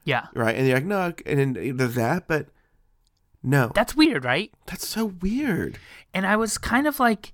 [0.06, 0.54] Yeah, Right?
[0.54, 2.46] And you're like, "No," and then there's that, but
[3.42, 3.72] no.
[3.74, 4.52] that's weird, right?
[4.66, 5.78] That's so weird.
[6.14, 7.32] and I was kind of like,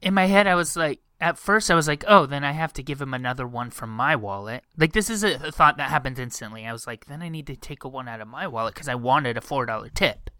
[0.00, 2.72] in my head, I was like, at first, I was like, oh, then I have
[2.74, 4.62] to give him another one from my wallet.
[4.76, 6.64] Like, this is a, thought that happened instantly.
[6.64, 8.88] I was like, then I need to take a one out of my wallet because
[8.88, 10.30] I wanted a $4 tip.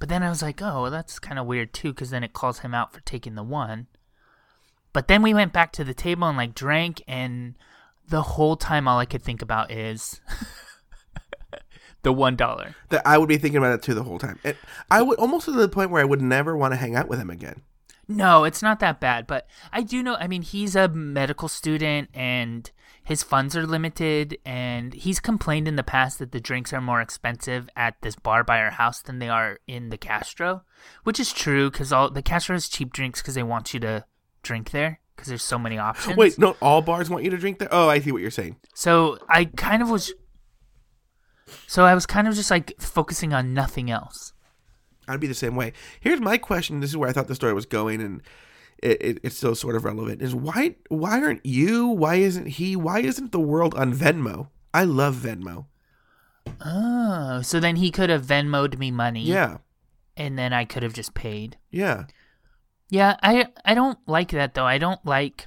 [0.00, 2.32] But then I was like, oh, well, that's kind of weird too because then it
[2.32, 3.86] calls him out for taking the one.
[4.92, 7.54] But then we went back to the table and like drank, and
[8.08, 10.20] the whole time, all I could think about is
[12.02, 12.74] the $1.
[12.88, 14.38] That I would be thinking about it too the whole time.
[14.44, 14.56] And
[14.90, 17.18] I would almost to the point where I would never want to hang out with
[17.18, 17.62] him again.
[18.10, 20.16] No, it's not that bad, but I do know.
[20.16, 22.70] I mean, he's a medical student and
[23.04, 27.00] his funds are limited, and he's complained in the past that the drinks are more
[27.00, 30.62] expensive at this bar by our house than they are in the Castro,
[31.04, 34.04] which is true because all the Castro has cheap drinks because they want you to
[34.42, 36.16] drink there because there's so many options.
[36.16, 37.68] Wait, not all bars want you to drink there.
[37.72, 38.56] Oh, I see what you're saying.
[38.74, 40.14] so I kind of was.
[41.66, 44.32] So I was kind of just like focusing on nothing else.
[45.08, 45.72] I'd be the same way.
[46.00, 46.80] Here's my question.
[46.80, 48.22] This is where I thought the story was going, and
[48.82, 50.20] it, it, it's still sort of relevant.
[50.22, 51.88] Is why why aren't you?
[51.88, 52.76] Why isn't he?
[52.76, 54.48] Why isn't the world on Venmo?
[54.72, 55.66] I love Venmo.
[56.64, 59.22] Oh, so then he could have Venmoed me money.
[59.22, 59.58] Yeah,
[60.16, 61.56] and then I could have just paid.
[61.70, 62.04] yeah.
[62.90, 64.64] Yeah, I I don't like that though.
[64.64, 65.46] I don't like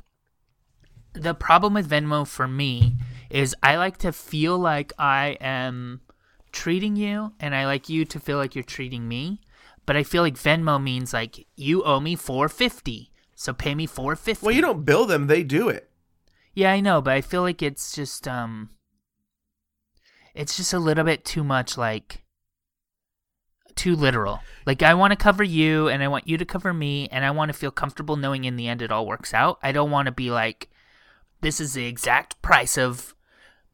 [1.13, 2.95] the problem with Venmo for me
[3.29, 6.01] is I like to feel like I am
[6.51, 9.41] treating you and I like you to feel like you're treating me.
[9.85, 13.11] But I feel like Venmo means like you owe me 450.
[13.35, 14.45] So pay me 450.
[14.45, 15.89] Well, you don't bill them; they do it.
[16.53, 18.69] Yeah, I know, but I feel like it's just um
[20.35, 22.23] it's just a little bit too much like
[23.75, 24.39] too literal.
[24.65, 27.31] Like I want to cover you and I want you to cover me and I
[27.31, 29.59] want to feel comfortable knowing in the end it all works out.
[29.63, 30.69] I don't want to be like
[31.41, 33.15] this is the exact price of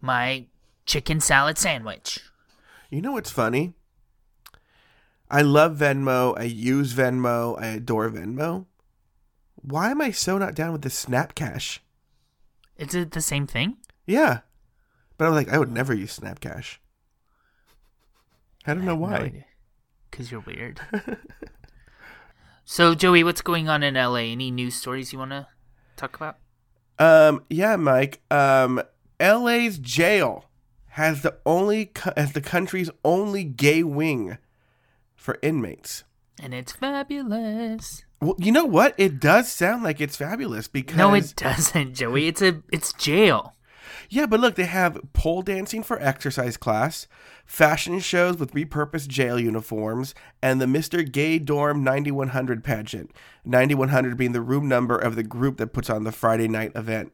[0.02, 0.46] my
[0.86, 2.20] chicken salad sandwich.
[2.90, 3.74] You know what's funny?
[5.30, 6.38] I love Venmo.
[6.38, 7.60] I use Venmo.
[7.62, 8.66] I adore Venmo.
[9.56, 11.82] Why am I so not down with the Snap Cash?
[12.78, 13.78] Is it the same thing?
[14.06, 14.40] Yeah.
[15.18, 16.80] But I'm like, I would never use Snap Cash.
[18.66, 19.46] I don't know why.
[20.10, 20.80] Because you're weird.
[22.66, 24.16] so, Joey, what's going on in LA?
[24.16, 25.48] Any news stories you want to
[25.96, 26.38] talk about?
[27.00, 28.22] Um, yeah, Mike.
[28.32, 28.82] Um,
[29.20, 30.46] LA's jail
[30.90, 34.38] has the only has the country's only gay wing
[35.16, 36.04] for inmates.
[36.42, 38.04] And it's fabulous.
[38.22, 38.96] Well, you know what?
[38.98, 42.28] It does sound like it's fabulous because No, it doesn't, Joey.
[42.28, 43.54] It's a it's jail.
[44.10, 47.08] Yeah, but look, they have pole dancing for exercise class,
[47.46, 51.10] fashion shows with repurposed jail uniforms, and the Mr.
[51.10, 53.12] Gay Dorm 9100 pageant.
[53.46, 57.12] 9100 being the room number of the group that puts on the Friday night event.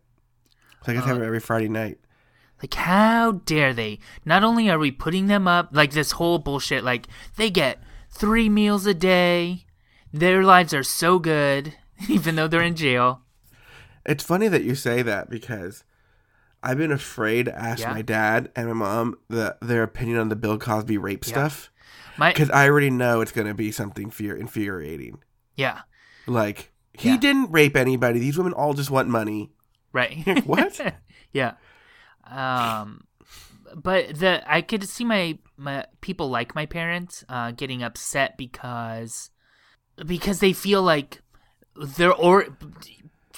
[0.85, 1.27] So I guess they have it uh.
[1.27, 1.99] every Friday night.
[2.61, 3.99] Like, how dare they?
[4.23, 8.47] Not only are we putting them up, like this whole bullshit, like they get three
[8.47, 9.65] meals a day.
[10.13, 11.73] Their lives are so good,
[12.09, 13.21] even though they're in jail.
[14.05, 15.83] It's funny that you say that because
[16.63, 17.91] I've been afraid to ask Yeah.
[17.91, 21.71] my dad and my mom the, their opinion on the Bill Cosby rape stuff
[22.17, 25.19] because I already know it's going to be something fear infuriating.
[25.55, 25.81] yeah,
[26.27, 27.17] Like he Yeah.
[27.17, 28.19] didn't rape anybody.
[28.19, 29.51] These women all just want money.
[29.91, 30.25] right.
[30.45, 30.79] What?
[31.33, 31.53] yeah.
[32.25, 33.05] Um,
[33.75, 39.29] but the I could see my my people like my parents uh getting upset because
[40.05, 41.21] because they feel like
[41.75, 42.47] they're or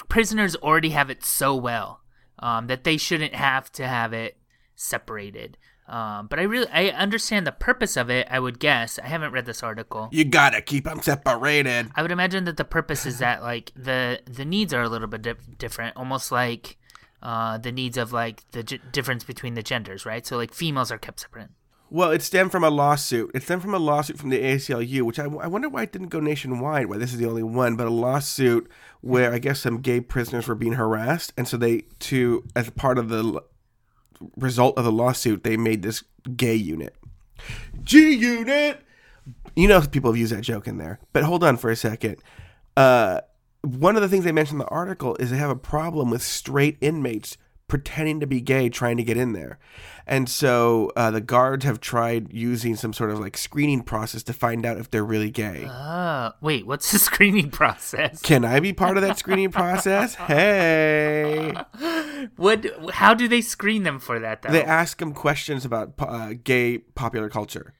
[0.09, 2.01] prisoners already have it so well
[2.39, 4.38] um that they shouldn't have to have it
[4.75, 5.57] separated.
[5.88, 8.27] Um, but I really I understand the purpose of it.
[8.29, 10.09] I would guess I haven't read this article.
[10.11, 11.91] You gotta keep them separated.
[11.95, 15.07] I would imagine that the purpose is that like the the needs are a little
[15.07, 16.77] bit dif- different, almost like
[17.21, 20.25] uh, the needs of like the g- difference between the genders, right?
[20.25, 21.49] So like females are kept separate.
[21.89, 23.31] Well, it stemmed from a lawsuit.
[23.36, 26.09] It stemmed from a lawsuit from the ACLU, which I, I wonder why it didn't
[26.09, 26.88] go nationwide.
[26.88, 28.69] Why this is the only one, but a lawsuit
[29.01, 32.97] where I guess some gay prisoners were being harassed, and so they to as part
[32.97, 33.41] of the
[34.36, 36.03] result of the lawsuit, they made this
[36.36, 36.95] gay unit,
[37.83, 38.81] G unit.
[39.55, 42.17] You know, people have used that joke in there, but hold on for a second.
[42.75, 43.21] Uh,
[43.61, 46.21] one of the things they mentioned in the article is they have a problem with
[46.21, 47.38] straight inmates
[47.68, 49.57] pretending to be gay trying to get in there.
[50.07, 54.34] And so uh, the guards have tried using some sort of like screening process to
[54.34, 55.66] find out if they're really gay.
[55.68, 58.22] Uh, wait, what's the screening process?
[58.22, 60.16] Can I be part of that screening process?
[60.28, 61.53] Hey.
[62.38, 62.66] What?
[62.93, 64.51] How do they screen them for that though?
[64.51, 67.74] They ask them questions about uh, gay popular culture.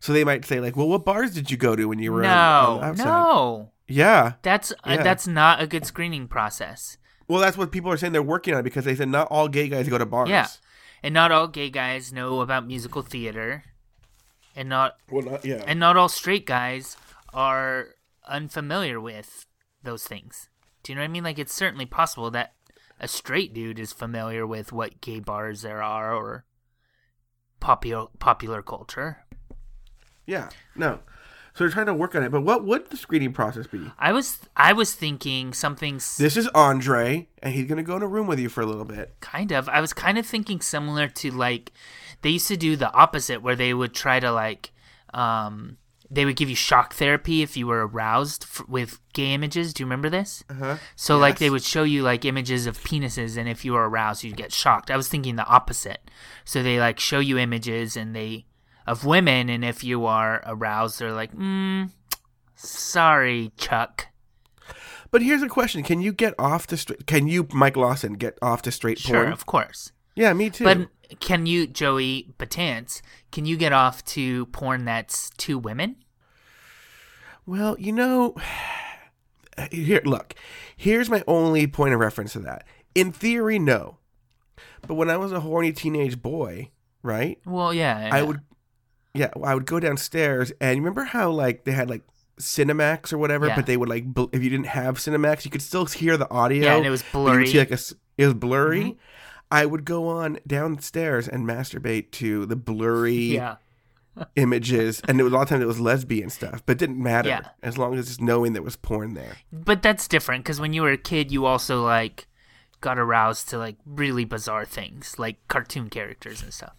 [0.00, 2.22] So they might say like, "Well, what bars did you go to when you were
[2.22, 4.34] no, outside?" no, Yeah.
[4.42, 5.02] that's uh, Yeah.
[5.02, 6.98] that's not a good screening process.
[7.28, 9.68] Well, that's what people are saying they're working on because they said not all gay
[9.68, 10.28] guys go to bars.
[10.28, 10.48] Yeah,
[11.02, 13.64] and not all gay guys know about musical theater,
[14.54, 15.62] and not Well, not, yeah.
[15.66, 16.96] and not all straight guys
[17.32, 17.88] are
[18.28, 19.46] unfamiliar with
[19.82, 20.48] those things.
[20.82, 21.24] Do you know what I mean?
[21.24, 22.52] Like it's certainly possible that
[23.00, 26.44] a straight dude is familiar with what gay bars there are or
[27.60, 29.24] popular popular culture.
[30.26, 30.50] yeah.
[30.76, 31.00] No.
[31.54, 32.30] So they're trying to work on it.
[32.32, 33.90] But what would the screening process be?
[33.98, 38.02] I was I was thinking something s- This is Andre, and he's gonna go in
[38.02, 39.14] a room with you for a little bit.
[39.20, 41.70] kind of I was kind of thinking similar to like
[42.22, 44.72] they used to do the opposite where they would try to like
[45.12, 45.76] um
[46.10, 49.72] they would give you shock therapy if you were aroused f- with gay images.
[49.72, 50.44] Do you remember this?
[50.50, 50.76] Uh-huh.
[50.96, 51.38] So like Yes.
[51.40, 54.52] they would show you like images of penises and if you were aroused you'd get
[54.52, 54.90] shocked.
[54.90, 56.10] I was thinking the opposite.
[56.44, 58.44] So they like show you images and they
[58.86, 61.90] of women and if you are aroused they're like, "Mm,
[62.54, 64.08] sorry, Chuck."
[65.10, 67.06] But here's a question: Can you get off to straight?
[67.06, 69.32] Can you, Mike Lawson, get off to straight Sure, porn?
[69.32, 69.92] of course.
[70.16, 70.64] Yeah, me too.
[70.64, 70.88] But
[71.20, 73.00] can you, Joey Batance,
[73.32, 75.96] can you get off to porn that's two women?
[77.46, 78.34] Well, you know,
[79.70, 80.34] here, look,
[80.76, 82.66] here's my only point of reference to that.
[82.94, 83.98] In theory, no.
[84.86, 86.70] But when I was a horny teenage boy,
[87.02, 88.08] right, Well, yeah.
[88.12, 88.40] I would,
[89.14, 92.02] yeah, I would go downstairs and remember how like they had like
[92.38, 93.56] Cinemax or whatever, Yeah.
[93.56, 96.28] but they would like bl- if you didn't have Cinemax, you could still hear the
[96.30, 96.64] audio.
[96.64, 97.64] Yeah, and it was but you would see, blurry.
[97.64, 97.72] Mm-hmm.
[97.72, 98.98] like a it was blurry.
[99.50, 103.56] I would go on downstairs and masturbate to the blurry Yeah.
[104.36, 107.00] images, and it was a lot of times it was lesbian stuff, but it didn't
[107.02, 107.48] matter Yeah.
[107.62, 109.36] as long as just knowing there was porn there.
[109.52, 112.26] But that's different because when you were a kid, you also like
[112.80, 116.74] got aroused to like really bizarre things, like cartoon characters and stuff.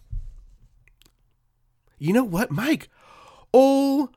[1.98, 2.88] You know what, Mike?
[3.54, 4.10] Oh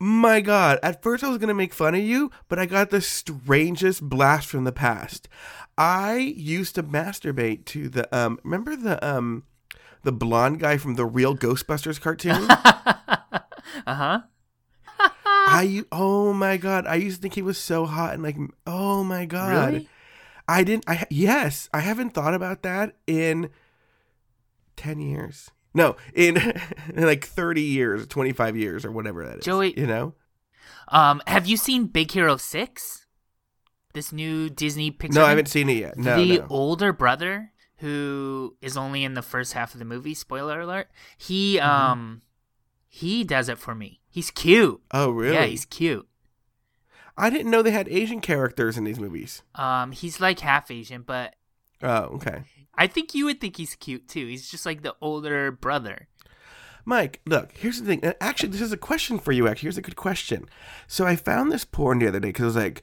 [0.00, 0.80] My God!
[0.82, 4.48] At first, I was gonna make fun of you, but I got the strangest blast
[4.48, 5.28] from the past.
[5.78, 8.40] I used to masturbate to the um.
[8.42, 9.44] Remember the um,
[10.02, 12.48] the blonde guy from the real Ghostbusters cartoon?
[13.86, 14.20] Uh huh.
[15.24, 16.86] I oh my God!
[16.86, 19.72] I used to think he was so hot and like oh my God!
[19.72, 19.88] Really?
[20.46, 20.84] I didn't.
[20.86, 23.50] I yes, I haven't thought about that in
[24.76, 25.50] ten years.
[25.74, 26.36] No, in,
[26.94, 29.44] in like thirty years, twenty five years, or whatever that is.
[29.44, 30.14] Joey- you know.
[30.88, 33.06] Um, have you seen Big Hero Six?
[33.94, 35.14] This new Disney Pixar.
[35.14, 35.96] No, I haven't seen it yet.
[35.98, 36.46] No, the no.
[36.48, 40.14] older brother who is only in the first half of the movie.
[40.14, 40.88] Spoiler alert.
[41.18, 41.68] He Mm-hmm.
[41.68, 42.22] um
[42.88, 44.00] he does it for me.
[44.10, 44.80] He's cute.
[44.92, 45.34] Oh, really?
[45.34, 46.06] Yeah, he's cute.
[47.16, 49.42] I didn't know they had Asian characters in these movies.
[49.54, 51.34] Um, he's like half Asian, but
[51.82, 52.42] Oh, okay.
[52.76, 54.26] I think you would think he's cute too.
[54.26, 56.08] He's just like the older brother.
[56.84, 58.14] Mike, look, here's the thing.
[58.20, 59.66] Actually, this is a question for you, actually.
[59.66, 60.48] Here's a good question.
[60.88, 62.82] So I found this porn the other day because I was like,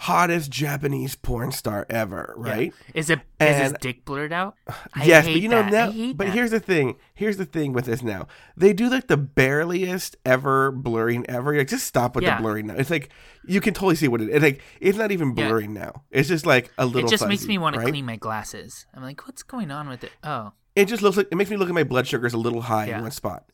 [0.00, 2.72] hottest Japanese porn star ever, right?
[2.94, 4.54] Is it is his dick blurred out?
[4.94, 5.94] I yes, but you know that.
[5.94, 6.12] now.
[6.14, 6.32] But that.
[6.34, 6.96] here's the thing.
[7.14, 8.28] Here's the thing with this now.
[8.56, 11.52] They do like the bareliest ever blurring ever.
[11.52, 12.36] You're like, just stop with Yeah.
[12.36, 12.74] the blurring now.
[12.74, 13.10] It's like
[13.46, 14.28] you can totally see what it.
[14.28, 15.48] It's like it's not even Yeah.
[15.48, 16.02] blurring now.
[16.10, 17.08] It's just like a little.
[17.08, 17.88] it just makes me want to right?
[17.88, 18.86] clean my glasses.
[18.94, 20.12] I'm like, what's going on with it?
[20.22, 22.62] Oh, it just looks like it makes me look at my blood sugars a little
[22.62, 22.96] high Yeah.
[22.98, 23.44] in one spot.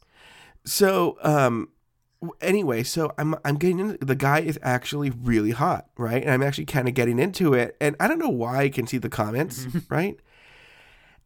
[0.64, 1.68] So, um,
[2.40, 6.22] anyway, so I'm I'm getting in, the guy is actually really hot, right?
[6.22, 8.86] And I'm actually kind of getting into it, and I don't know why I can
[8.86, 10.18] see the comments, right?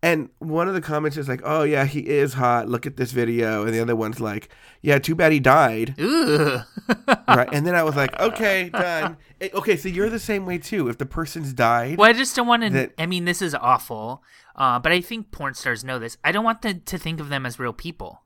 [0.03, 2.69] And one of the comments is like, "Oh yeah, he is hot.
[2.69, 4.51] Look at this video," and the other one's like,
[4.83, 7.49] "Yeah, too bad he died." right?
[7.53, 9.17] And then I was like, "Okay, done."
[9.55, 10.89] Okay, so you're the same way too.
[10.89, 12.71] If the person's died, Well, I just don't want to.
[12.71, 14.23] that- I mean, this is awful,
[14.55, 16.19] uh, but I think porn stars know this.
[16.25, 18.23] I don't want them to think of them as real people.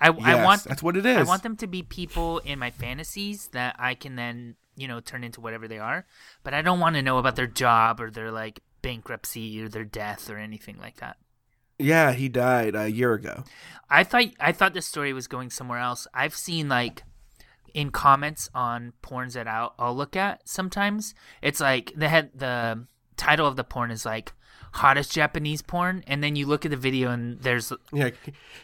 [0.00, 1.16] I, I want that's what it is.
[1.16, 5.00] I want them to be people in my fantasies that I can then you know
[5.00, 6.06] turn into whatever they are.
[6.42, 9.84] But I don't want to know about their job or their like bankruptcy or their
[9.84, 11.16] death or anything like that.
[11.78, 13.44] yeah, he died a year ago.
[13.90, 16.06] I thought I thought this story was going somewhere else.
[16.14, 17.02] I've seen like
[17.72, 21.14] in comments on porns that I'll, I'll look at sometimes.
[21.42, 22.86] It's like the head the
[23.16, 24.32] title of the porn is like
[24.72, 28.10] hottest Japanese porn, and then you look at the video and there's Yeah,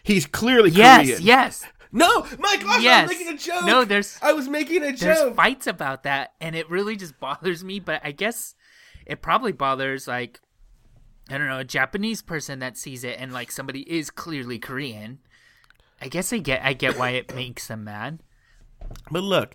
[0.02, 1.22] he's clearly yes, Korean.
[1.22, 3.08] yes, No, my gosh, I Yes.
[3.08, 3.64] was making a joke.
[3.64, 5.34] No, there's- I was making a there's joke.
[5.36, 7.80] fights about that, and it really just bothers me.
[7.80, 8.54] But I guess
[9.06, 10.40] it probably bothers like
[11.28, 15.18] I don't know a Japanese person that sees it and like somebody is clearly Korean.
[16.00, 18.20] I guess I get I get why it makes them mad.
[19.10, 19.54] But look,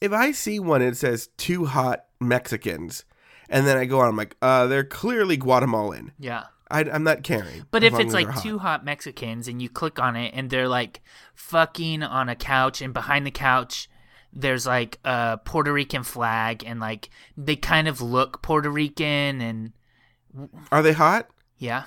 [0.00, 3.04] if I see one and it says two hot Mexicans,
[3.48, 6.12] and then I go on, I'm like, uh, they're clearly Guatemalan.
[6.18, 6.44] Yeah.
[6.70, 7.66] I, I'm not caring.
[7.70, 8.42] But if it's like hot.
[8.42, 11.02] two hot Mexicans and you click on it and they're like
[11.34, 13.88] fucking on a couch and behind the couch
[14.32, 19.72] there's like a Puerto Rican flag and like they kind of look Puerto Rican and
[20.70, 21.28] are they hot?
[21.56, 21.84] yeah.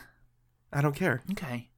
[0.74, 1.22] I don't care.
[1.32, 1.70] Okay.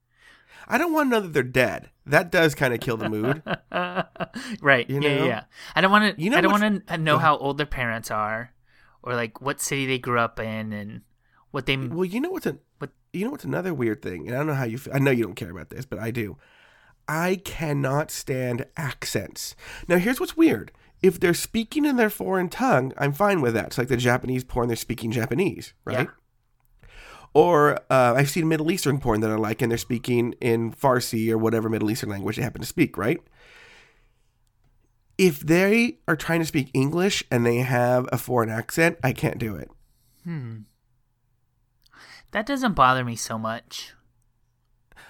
[0.67, 1.89] I don't want to know that they're dead.
[2.05, 3.41] That does kind of kill the mood.
[4.61, 4.89] right.
[4.89, 5.43] You yeah, yeah, yeah.
[5.75, 8.11] I don't want to You know I don't want to know how old their parents
[8.11, 8.53] are
[9.04, 11.01] or like what city they grew up in and
[11.51, 14.36] what they well, you know what's a, What- you know what's another weird thing, and
[14.36, 14.78] I don't know how you.
[14.80, 14.93] Feel.
[14.95, 16.38] I know you don't care about this, but I do.
[17.08, 19.56] I cannot stand accents.
[19.88, 20.72] Now, here's what's weird.
[21.01, 23.68] If they're speaking in their foreign tongue, I'm fine with that.
[23.68, 26.08] It's like the Japanese porn, they're speaking Japanese, right?
[27.34, 31.30] Or uh, I've seen Middle Eastern porn that I like, and they're speaking in Farsi
[31.32, 33.20] or whatever Middle Eastern language they happen to speak, right?
[35.18, 39.38] If they are trying to speak English and they have a foreign accent, I can't
[39.38, 39.70] do it.
[40.24, 40.61] Hmm.
[42.32, 43.93] That doesn't bother me so much.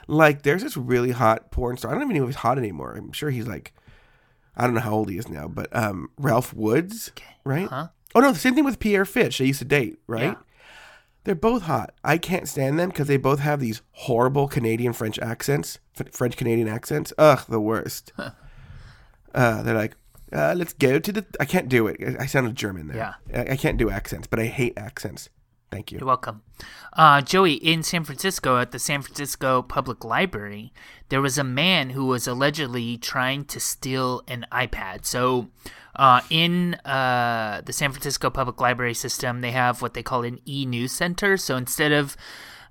[0.07, 1.91] Like, there's this really hot porn star.
[1.91, 2.95] I don't even know if he's hot anymore.
[2.97, 3.73] I'm sure he's like,
[4.57, 7.11] I don't know how old he is now, but um, Ralph Woods,
[7.45, 7.67] right?
[7.67, 7.87] Huh?
[8.13, 9.37] Oh no, the same thing with Pierre Fitch.
[9.37, 10.23] They used to date, right?
[10.23, 10.35] Yeah.
[11.23, 11.93] They're both hot.
[12.03, 16.35] I can't stand them because they both have these horrible Canadian French accents, F- French
[16.35, 17.13] Canadian accents.
[17.17, 18.11] Ugh, the worst.
[19.33, 19.95] Uh, they're like,
[20.31, 21.25] uh, let's go to the.
[21.39, 21.97] I can't do it.
[22.01, 23.15] I, I sounded German there.
[23.31, 23.41] Yeah.
[23.41, 25.29] I, I can't do accents, but I hate accents.
[25.73, 25.97] Thank you.
[25.97, 26.43] You're welcome.
[26.93, 30.71] Uh, Joey, in San Francisco, at the San Francisco Public Library,
[31.09, 35.05] there was a man who was allegedly trying to steal an iPad.
[35.05, 35.49] So,
[35.95, 40.39] uh, in uh, the San Francisco Public Library system, they have what they call an
[40.47, 41.37] e news center.
[41.37, 42.15] So, instead of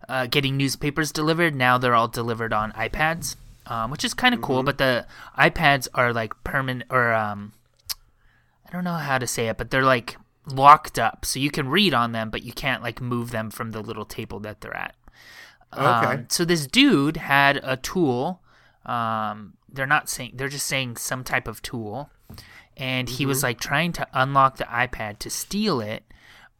[0.08, 3.34] uh, getting newspapers delivered, now they're all delivered on iPads,
[3.72, 4.62] um, which is kind of cool.
[4.62, 5.06] But the
[5.38, 7.52] iPads are like permanent, or um,
[8.66, 10.16] I don't know how to say it, but they're like
[10.46, 13.70] locked up, so you can read on them, but you can't like move them from
[13.70, 14.94] the little table that they're at.
[15.72, 15.84] Okay.
[15.84, 18.40] Um, so this dude had a tool.
[18.84, 22.10] Um, they're not saying they're just saying some type of tool.
[22.76, 26.04] and he was like trying to unlock the iPad to steal it.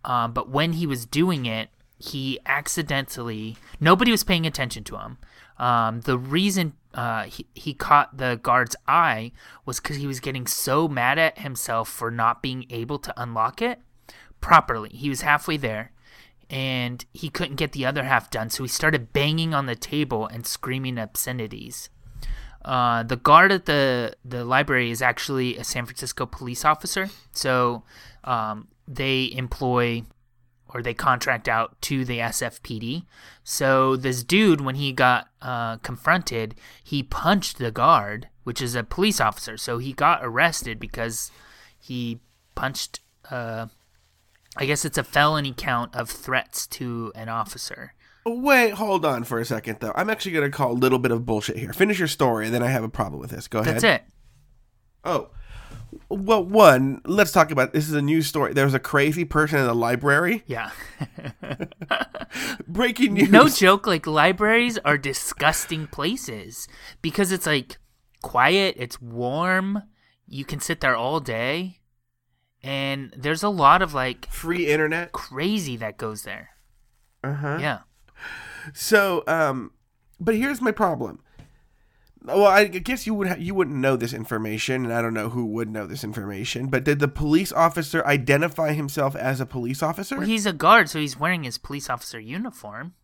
[0.05, 5.19] Um, but when he was doing it, he accidentally nobody was paying attention to him.
[5.59, 9.33] Um, the reason uh, he, he caught the guard's eye
[9.65, 13.63] was because he was getting so mad at himself for not being able to unlock
[13.63, 13.81] it
[14.41, 14.91] properly.
[14.91, 15.93] He was halfway there
[16.51, 20.27] and he couldn't get the other half done, so he started banging on the table
[20.27, 21.89] and screaming obscenities.
[22.65, 27.83] Uh, the guard at the the library is actually a San Francisco police officer, so
[28.25, 30.03] um, they employ
[30.75, 33.05] or they contract out to the SFPD.
[33.45, 38.83] So this dude, when he got uh, confronted, he punched the guard, which is a
[38.83, 39.57] police officer.
[39.57, 41.31] So he got arrested because
[41.79, 42.21] he
[42.55, 43.01] punched.
[43.31, 43.67] Uh,
[44.57, 47.95] I guess it's a felony count of threats to an officer.
[48.25, 49.93] Wait, hold on for a second though.
[49.97, 51.73] I'm actually gonna call a little bit of bullshit here.
[51.73, 53.49] Finish your story, and then I have a problem with this.
[53.49, 53.75] Go ahead.
[53.77, 54.03] That's it.
[55.05, 55.31] Oh.
[56.09, 58.53] Well, one, let's talk about this is a news story.
[58.53, 60.43] There was a crazy person in the library.
[60.47, 60.71] Yeah.
[62.69, 63.31] Breaking news.
[63.31, 66.69] no joke, like libraries are disgusting places
[67.01, 67.79] because it's like
[68.23, 69.83] quiet, it's warm,
[70.27, 71.81] you can sit there all day,
[72.63, 75.13] and there's a lot of like Free internet.
[75.13, 76.51] crazy that goes there.
[77.25, 77.59] Uh huh.
[77.61, 77.79] Yeah.
[78.75, 79.73] So, um,
[80.21, 81.21] but here's my problem.
[82.25, 85.29] Well, I guess you would ha- you wouldn't know this information, and I don't know
[85.31, 86.67] who would know this information.
[86.69, 90.19] But did the police officer identify himself as a police officer?
[90.19, 92.95] Well, he's a guard, so he's wearing his police officer uniform.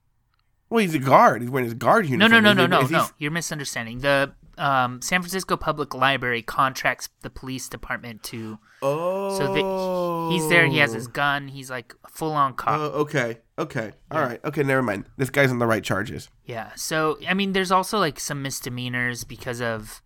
[0.71, 1.41] Well, he's a guard.
[1.43, 2.31] He's wearing his guard uniform.
[2.31, 3.07] no, no, no, no, he- no.
[3.19, 4.01] You're misunderstanding.
[4.01, 8.59] The um, San Francisco Public Library contracts the police department to.
[8.83, 10.67] Oh, So the, he's there.
[10.67, 11.49] He has his gun.
[11.49, 12.79] He's like full on cop.
[12.79, 14.63] Oh, okay, okay, all right, okay.
[14.63, 15.07] Never mind.
[15.17, 16.29] This guy's on the right charges.
[16.45, 16.73] Yeah.
[16.77, 20.03] So I mean, there's also like some misdemeanors because of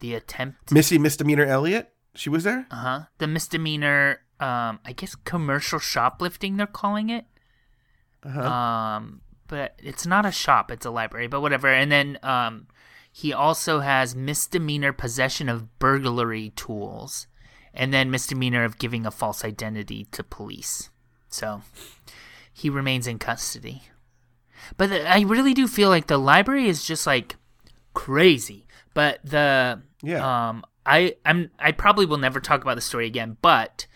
[0.00, 0.72] the attempt.
[0.72, 1.92] Missy misdemeanor Elliott.
[2.14, 2.66] She was there.
[2.70, 3.00] Uh huh.
[3.18, 4.20] The misdemeanor.
[4.40, 6.56] Um, I guess commercial shoplifting.
[6.56, 7.24] They're calling it.
[8.22, 8.40] Uh-huh.
[8.40, 10.70] Um, but it's not a shop.
[10.70, 11.26] It's a library.
[11.26, 11.68] But whatever.
[11.68, 12.68] And then um,
[13.20, 17.26] he also has misdemeanor possession of burglary tools,
[17.74, 20.90] and then misdemeanor of giving a false identity to police.
[21.28, 21.62] So
[22.52, 23.82] he remains in custody.
[24.76, 27.34] But the, I really do feel like the library is just like
[27.92, 28.68] crazy.
[28.94, 30.48] But the Yeah.
[30.48, 33.88] um I I'm I probably will never talk about the story again, but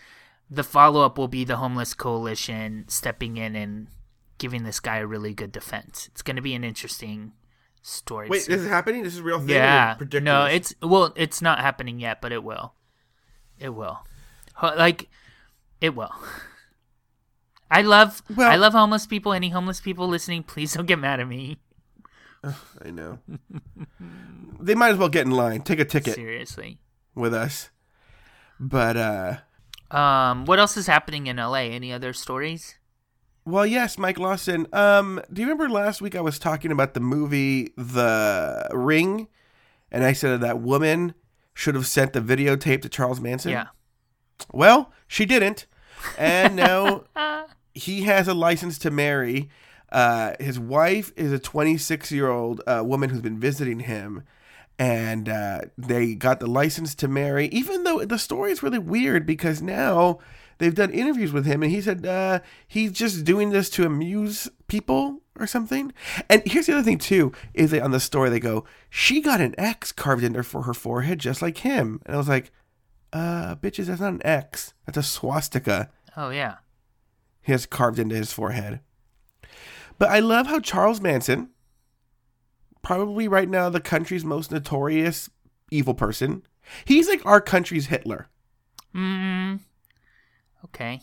[0.49, 3.87] the follow up will be the homeless coalition stepping in and
[4.37, 6.09] giving this guy a really good defense.
[6.11, 7.31] It's going to be an interesting
[7.83, 8.27] story.
[8.29, 9.03] Wait, this is happening.
[9.03, 9.49] This is a real thing.
[9.49, 12.73] yeah, no, it's well, it's not happening yet, but it will.
[13.59, 13.99] It will,
[14.61, 15.09] like,
[15.79, 16.11] it will.
[17.69, 19.33] I love, Well- I love homeless people.
[19.33, 21.59] Any homeless people listening, please don't get mad at me.
[22.83, 23.19] I know.
[24.59, 25.61] they might as well get in line.
[25.61, 26.79] Take a ticket Seriously.
[27.15, 27.69] with us.
[28.59, 29.37] But uh
[29.95, 31.69] Um, what else is happening in LA?
[31.71, 32.75] Any other stories?
[33.45, 34.67] Well, yes, Mike Lawson.
[34.71, 39.27] Um, do you remember last week I was talking about the movie The Ring,
[39.91, 41.13] and I said that woman
[41.53, 43.51] should have sent the videotape to Charles Manson?
[43.51, 43.67] Yeah.
[44.51, 45.65] Well, she didn't,
[46.17, 47.03] and now
[47.73, 49.49] he has a license to marry.
[49.91, 54.23] Uh, his wife is a 26 year old uh, woman who's been visiting him,
[54.79, 57.47] and uh, they got the license to marry.
[57.47, 60.19] Even though the story is really weird because now
[60.57, 64.49] they've done interviews with him, and he said uh, he's just doing this to amuse
[64.67, 65.91] people or something.
[66.29, 69.41] And here's the other thing too: is that on the story they go, she got
[69.41, 72.51] an X carved into for her forehead just like him, and I was like,
[73.11, 76.57] uh, bitches, that's not an X, that's a swastika Oh yeah.
[77.41, 78.79] he has carved into his forehead.
[79.97, 81.49] But I love how Charles Manson,
[82.81, 85.29] probably right now the country's most notorious
[85.71, 86.43] evil person,
[86.85, 88.27] he's like our country's Hitler.
[88.95, 89.59] Mm.
[90.65, 91.01] Okay.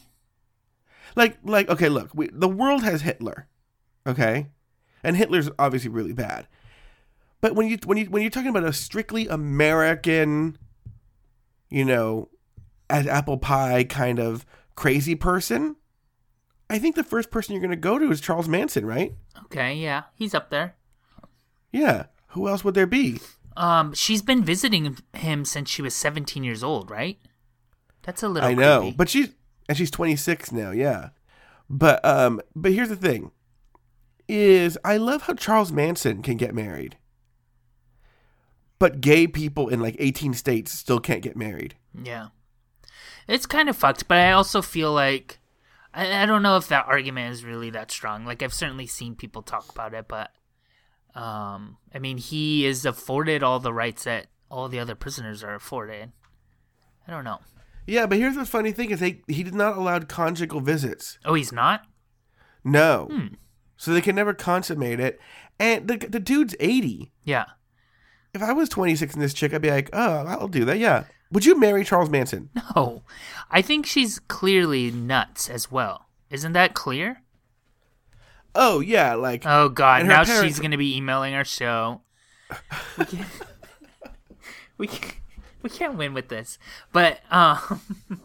[1.16, 3.48] Like, like, okay, look, we, the world has Hitler,
[4.06, 4.48] okay,
[5.02, 6.46] and Hitler's obviously really bad.
[7.40, 10.58] But when you when you when you're talking about a strictly American,
[11.68, 12.28] you know,
[12.88, 14.44] as apple pie kind of
[14.76, 15.76] crazy person,
[16.68, 19.14] I think the first person you're going to go to is Charles Manson, right?
[19.46, 19.74] Okay.
[19.74, 20.76] Yeah, he's up there.
[21.72, 22.06] Yeah.
[22.28, 23.20] Who else would there be?
[23.56, 27.18] Um, she's been visiting him since she was 17 years old, right?
[28.02, 28.48] That's a little.
[28.48, 28.96] I know, creepy.
[28.96, 29.28] but she's
[29.70, 30.72] and she's 26 now.
[30.72, 31.10] Yeah,
[31.68, 33.30] but um, but here's the thing:
[34.26, 36.98] is I love how Charles Manson can get married,
[38.80, 41.76] but gay people in like 18 states still can't get married.
[41.94, 42.28] Yeah.
[43.28, 45.38] It's kind of fucked, but I also feel like
[45.94, 48.24] I, I don't know if that argument is really that strong.
[48.24, 50.32] Like I've certainly seen people talk about it, but
[51.14, 55.54] um I mean he is afforded all the rights that all the other prisoners are
[55.54, 56.10] afforded.
[57.06, 57.38] I don't know.
[57.90, 61.18] Yeah, but here's the funny thing: is they he did not allow conjugal visits.
[61.24, 61.82] Oh, he's not.
[62.64, 63.26] No, Hmm.
[63.76, 65.20] so they can never consummate it.
[65.58, 67.12] And the the dude's eighty.
[67.24, 67.44] Yeah.
[68.32, 70.78] If I was twenty six and this chick, I'd be like, oh, I'll do that.
[70.78, 71.04] Yeah.
[71.32, 72.50] Would you marry Charles Manson?
[72.76, 73.02] No,
[73.50, 76.06] I think she's clearly nuts as well.
[76.30, 77.22] Isn't that clear?
[78.54, 80.06] Oh yeah, like Oh God!
[80.06, 82.02] Now parents- she's gonna be emailing our show.
[82.98, 83.28] We can't.
[84.78, 85.14] we can't,
[85.62, 86.58] we can't win with this.
[86.92, 87.80] But um,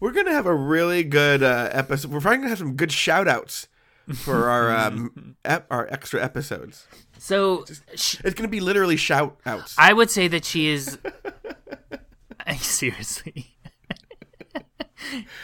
[0.00, 2.10] we're gonna have a really good uh, episode.
[2.10, 3.68] We're probably gonna have some good shout outs
[4.14, 6.86] for our um ep- our extra episodes.
[7.18, 9.74] so sh- It's gonna be literally shout outs.
[9.78, 10.98] I would say that she is.
[12.60, 13.56] Seriously,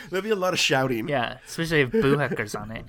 [0.09, 1.09] There'll be a lot of shouting.
[1.09, 2.84] yeah, especially if Boo Hecker's on it.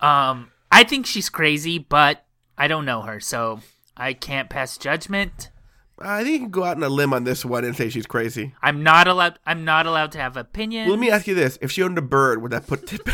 [0.00, 2.24] um, I think she's crazy, but
[2.58, 3.60] I don't know her, so
[3.96, 5.50] I can't pass judgment.
[5.98, 8.06] I think you can go out on a limb on this one and say she's
[8.06, 8.54] crazy.
[8.62, 9.38] I'm not allowed.
[9.46, 10.88] I'm not allowed to have opinions.
[10.88, 13.00] Well, let me ask you this: If she owned a bird, would that put tip?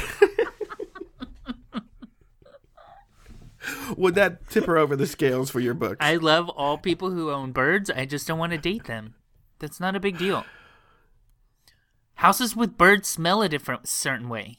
[3.97, 5.99] would that tip her over the scales for your book?
[6.01, 7.91] I love all people who own birds.
[7.91, 9.15] I just don't want to date them.
[9.61, 10.45] That's not a big deal.
[12.17, 14.59] Houses with birds smell a different certain way.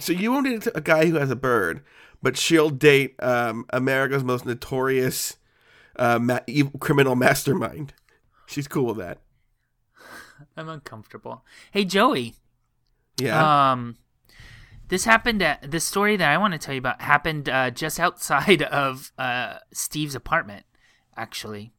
[0.00, 1.82] So you won't date a guy who has a bird,
[2.22, 5.36] but she'll date um, America's most notorious
[5.96, 7.94] uh, ma- evil, criminal mastermind.
[8.46, 9.18] She's cool with that.
[10.56, 11.44] I'm uncomfortable.
[11.70, 12.34] Hey Joey,
[13.18, 13.70] Yeah.
[13.72, 13.96] um,
[14.88, 17.98] this happened at the story that I want to tell you about happened uh, just
[18.00, 20.64] outside of uh, Steve's apartment.
[21.16, 21.72] Actually,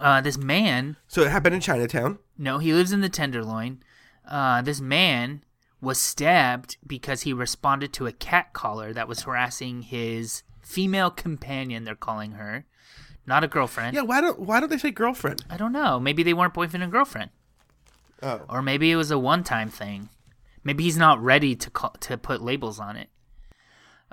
[0.00, 2.18] uh, this man so it happened in Chinatown.
[2.36, 3.82] No, he lives in the Tenderloin.
[4.28, 5.44] Uh, this man
[5.82, 11.84] was stabbed because he responded to a cat caller that was harassing his female companion.
[11.84, 12.64] They're calling her,
[13.26, 13.94] not a girlfriend.
[13.96, 14.02] Yeah.
[14.02, 15.44] Why don't Why don't they say girlfriend?
[15.50, 15.98] I don't know.
[16.00, 17.30] Maybe they weren't boyfriend and girlfriend,
[18.22, 18.40] Oh.
[18.48, 20.08] or maybe it was a one-time thing.
[20.64, 23.08] Maybe he's not ready to call, to put labels on it.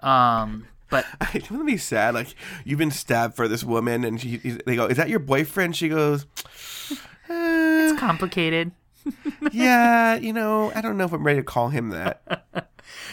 [0.02, 1.06] Um, but
[1.36, 2.16] It's gonna be sad.
[2.16, 2.34] Like
[2.66, 5.90] you've been stabbed for this woman, and she, they go, "Is that your boyfriend?" She
[5.90, 6.26] goes,
[7.30, 8.72] "Eh, it's complicated.
[9.52, 12.46] "Yeah, you know, I don't know if I'm ready to call him that."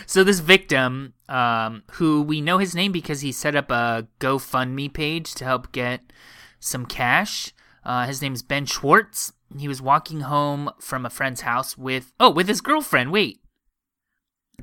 [0.07, 4.93] So this victim, um, who we know his name because he set up a GoFundMe
[4.93, 6.13] page to help get
[6.61, 7.53] some cash.
[7.85, 9.33] Uh, his name's Ben Schwartz.
[9.59, 13.13] He was walking home from a friend's house with oh with his girlfriend.
[13.13, 13.41] Wait,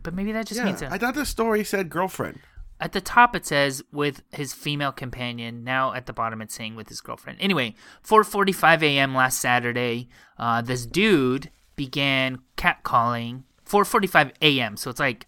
[0.01, 2.39] but maybe that just yeah, means that I thought the story said girlfriend.
[2.84, 5.63] At the top it says with his female companion.
[5.63, 7.39] Now at the bottom it's saying with his girlfriend.
[7.39, 7.75] Anyway,
[8.05, 9.15] 4:45 a.m.
[9.15, 13.43] last Saturday, uh, this dude began catcalling.
[13.65, 14.75] 4:45 a.m.
[14.75, 15.27] So it's like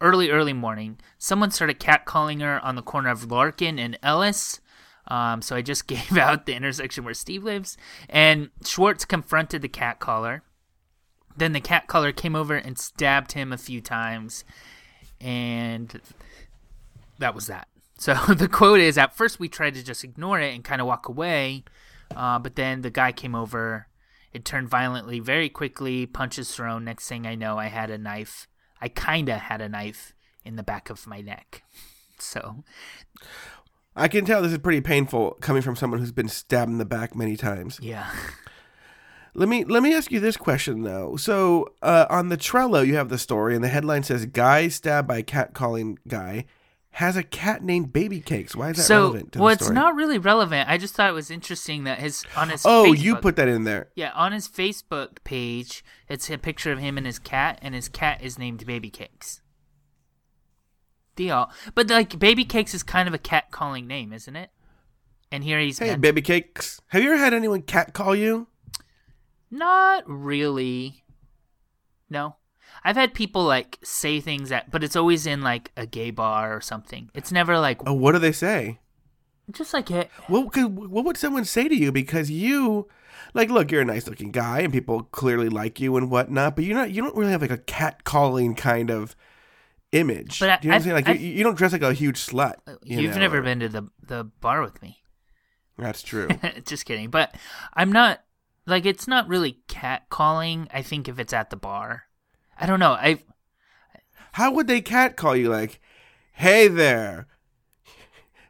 [0.00, 0.98] early, early morning.
[1.18, 4.60] Someone started catcalling her on the corner of Larkin and Ellis.
[5.06, 7.76] Um, so I just gave out the intersection where Steve lives,
[8.08, 10.40] and Schwartz confronted the catcaller.
[11.36, 14.44] Then the catcaller came over and stabbed him a few times,
[15.20, 16.00] and
[17.24, 17.68] that was that.
[17.98, 20.86] So the quote is: At first, we tried to just ignore it and kind of
[20.86, 21.64] walk away,
[22.14, 23.88] uh, but then the guy came over.
[24.32, 26.06] It turned violently very quickly.
[26.06, 26.84] Punches thrown.
[26.84, 28.46] Next thing I know, I had a knife.
[28.80, 30.12] I kinda had a knife
[30.44, 31.62] in the back of my neck.
[32.16, 32.62] So
[33.96, 36.84] I can tell this is pretty painful coming from someone who's been stabbed in the
[36.84, 37.80] back many times.
[37.82, 38.08] yeah,
[39.34, 41.16] Let me let me ask you this question though.
[41.16, 45.08] So uh, on the Trello, you have the story, and the headline says "Guy stabbed
[45.08, 46.46] by cat calling guy
[46.94, 49.70] has a cat named Baby Cakes." Why is that so relevant to well, the it's
[49.70, 50.68] not really relevant.
[50.68, 53.48] I just thought it was interesting that his on his oh, Facebook, you put that
[53.48, 53.88] in there.
[53.94, 55.84] yeah on his Facebook page.
[56.08, 59.40] It's a picture of him and his cat, and his cat is named Baby Cakes.
[61.16, 64.50] Deal, but like Baby Cakes is kind of a cat calling name, isn't it?
[65.30, 66.80] And here he's Hey, Baby Cakes.
[66.88, 68.48] Have you ever had anyone cat call you?
[69.50, 71.04] Not really.
[72.10, 72.36] No.
[72.84, 76.54] I've had people like say things that but it's always in like a gay bar
[76.54, 77.10] or something.
[77.14, 78.78] It's never like Oh, what do they say?
[79.50, 80.10] just like it.
[80.28, 82.88] What could, what would someone say to you because you
[83.34, 86.64] like look you're a nice looking guy and people clearly like you and whatnot but
[86.64, 89.14] you're not you don't really have like a cat calling kind of
[89.92, 91.82] image But I- Do you know what I'm saying like you, you don't dress like
[91.82, 94.80] a huge slut uh, you You've know, never or- been to the the bar with
[94.82, 95.02] me.
[95.78, 96.28] that's true
[96.64, 97.10] just kidding.
[97.10, 97.34] But
[97.74, 98.22] I'm not
[98.66, 102.04] like it's not really cat calling, I think if it's at the bar.
[102.58, 102.92] I don't know.
[102.92, 103.20] I
[104.32, 105.80] how would they cat call you like
[106.32, 107.26] hey there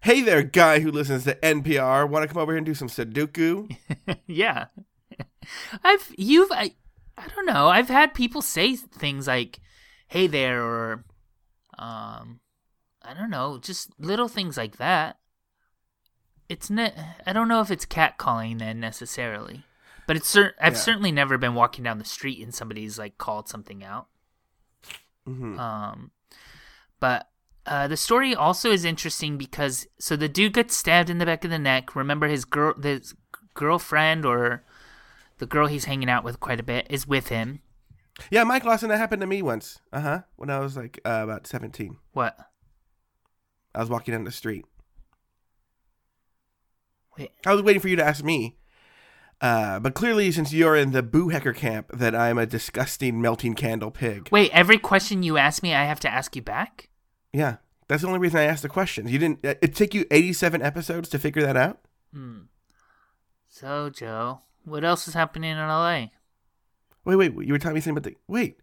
[0.03, 2.89] hey there guy who listens to npr want to come over here and do some
[2.89, 3.75] sudoku
[4.27, 4.67] yeah.
[5.83, 6.75] I've you've I
[7.17, 7.69] I don't know.
[7.69, 9.61] I've had people say things like
[10.09, 11.05] hey there or
[11.79, 12.41] um
[13.03, 15.19] I don't know, just little things like that.
[16.49, 16.95] it's ne-
[17.27, 19.65] I don't know if it's catcalling then necessarily,
[20.07, 20.79] but it's cer- I've Yeah.
[20.79, 24.09] certainly never been walking down the street and somebody's like called something out.
[25.27, 25.59] Mhm.
[25.59, 26.11] Um,
[27.01, 27.31] but
[27.67, 31.45] uh, the story also is interesting because so the dude gets stabbed in the back
[31.45, 31.97] of the neck.
[31.97, 33.15] Remember his girl, his
[33.55, 34.65] girlfriend or
[35.39, 37.61] the girl he's hanging out with quite a bit is with him.
[38.31, 39.81] Yeah, Mike Lawson, that happened to me once.
[39.93, 40.21] Uh huh.
[40.37, 41.97] When I was like uh, about 17.
[42.13, 42.37] What?
[43.75, 44.67] I was walking down the street.
[47.19, 48.57] Wait, I was waiting for you to ask me.
[49.45, 53.53] Uh, but clearly, since you're in the boo hecker camp, that I'm a disgusting melting
[53.53, 54.31] candle pig.
[54.33, 54.51] wait.
[54.55, 56.89] Every question you ask me, I have to ask you back.
[57.31, 59.13] Yeah, that's the only reason I asked the questions.
[59.13, 59.41] You didn't.
[59.43, 61.81] It took you 87 episodes to figure that out.
[62.15, 62.45] Hmm.
[63.47, 66.07] So Joe, what else is happening in LA?
[67.05, 67.35] Wait, wait.
[67.47, 68.17] You were telling me something about the.
[68.27, 68.61] Wait,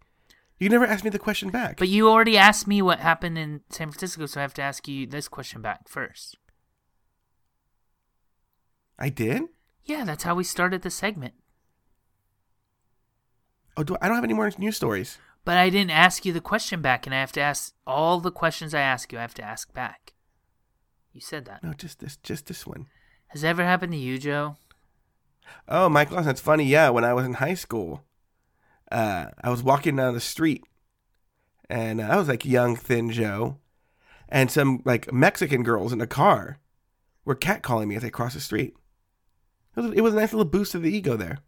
[0.57, 1.77] you never asked me the question back.
[1.77, 4.87] But you already asked me what happened in San Francisco, so I have to ask
[4.87, 6.37] you this question back first.
[8.97, 9.43] I did.
[9.85, 11.33] Yeah, that's how we started the segment.
[13.77, 15.17] Oh, do I, I don't have any more news stories.
[15.43, 18.31] But I didn't ask you the question back, and I have to ask all the
[18.31, 19.17] questions I ask you.
[19.17, 20.13] I have to ask back.
[21.13, 21.63] You said that.
[21.63, 22.87] No, just this, just this one.
[23.27, 24.57] Has it ever happened to you, Joe?
[25.67, 26.65] Oh, Mike Lawson, it's funny.
[26.65, 28.03] Yeah, when I was in high school,
[28.91, 30.63] uh, I was walking down the street,
[31.69, 33.57] and uh, I was like young, thin Joe,
[34.29, 36.59] and some like Mexican girls in a car
[37.25, 38.75] were catcalling me as they crossed the street.
[39.75, 41.39] It was, it was a nice little boost to the ego there.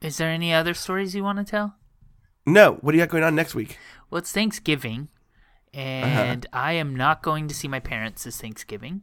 [0.00, 1.76] Is there any other stories you want to tell?
[2.44, 3.78] No, what do you got going on next week?
[4.10, 5.08] Well, it's Thanksgiving,
[5.72, 9.02] and I am not going to see my parents this Thanksgiving.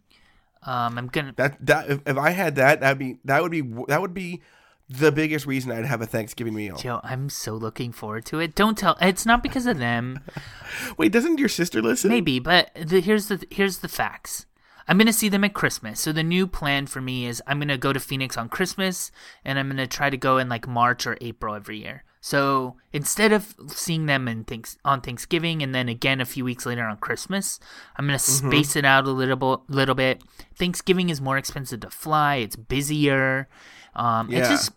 [0.64, 1.34] Um, I'm gonna.
[1.38, 4.42] That that if, if I had that, that'd be that would be that would be
[4.90, 6.76] the biggest reason I'd have a Thanksgiving meal.
[6.76, 8.56] Joe, I'm so looking forward to it.
[8.56, 8.98] Don't tell.
[9.00, 10.20] It's not because of them.
[10.98, 12.10] Wait, doesn't your sister listen?
[12.10, 14.48] Maybe, but the, here's the here's the facts.
[14.90, 16.00] I'm gonna see them at Christmas.
[16.02, 19.12] So the new plan for me is I'm gonna go to Phoenix on Christmas,
[19.46, 22.04] and I'm gonna try to go in like March or April every year.
[22.22, 26.66] So instead of seeing them in thanks on Thanksgiving and then again a few weeks
[26.66, 27.60] later on Christmas,
[27.96, 30.22] I'm gonna space it out a little bo- little bit.
[30.56, 32.36] Thanksgiving is more expensive to fly.
[32.38, 33.48] It's busier.
[33.96, 34.50] Um, It's Yeah.
[34.50, 34.72] just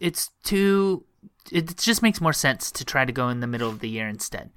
[0.00, 1.04] it's too.
[1.52, 4.08] It just makes more sense to try to go in the middle of the year
[4.08, 4.50] instead.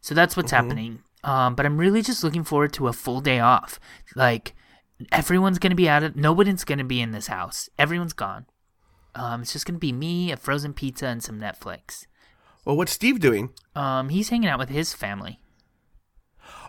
[0.00, 1.00] So that's what's happening.
[1.22, 3.78] Um, but I'm really just looking forward to a full day off.
[4.16, 4.54] Like
[5.12, 7.68] everyone's gonna be out of nobody's gonna be in this house.
[7.78, 8.46] Everyone's gone.
[9.14, 12.06] Um, it's just gonna be me, a frozen pizza, and some Netflix.
[12.64, 13.50] Well, what's Steve doing?
[13.74, 15.40] Um, he's hanging out with his family.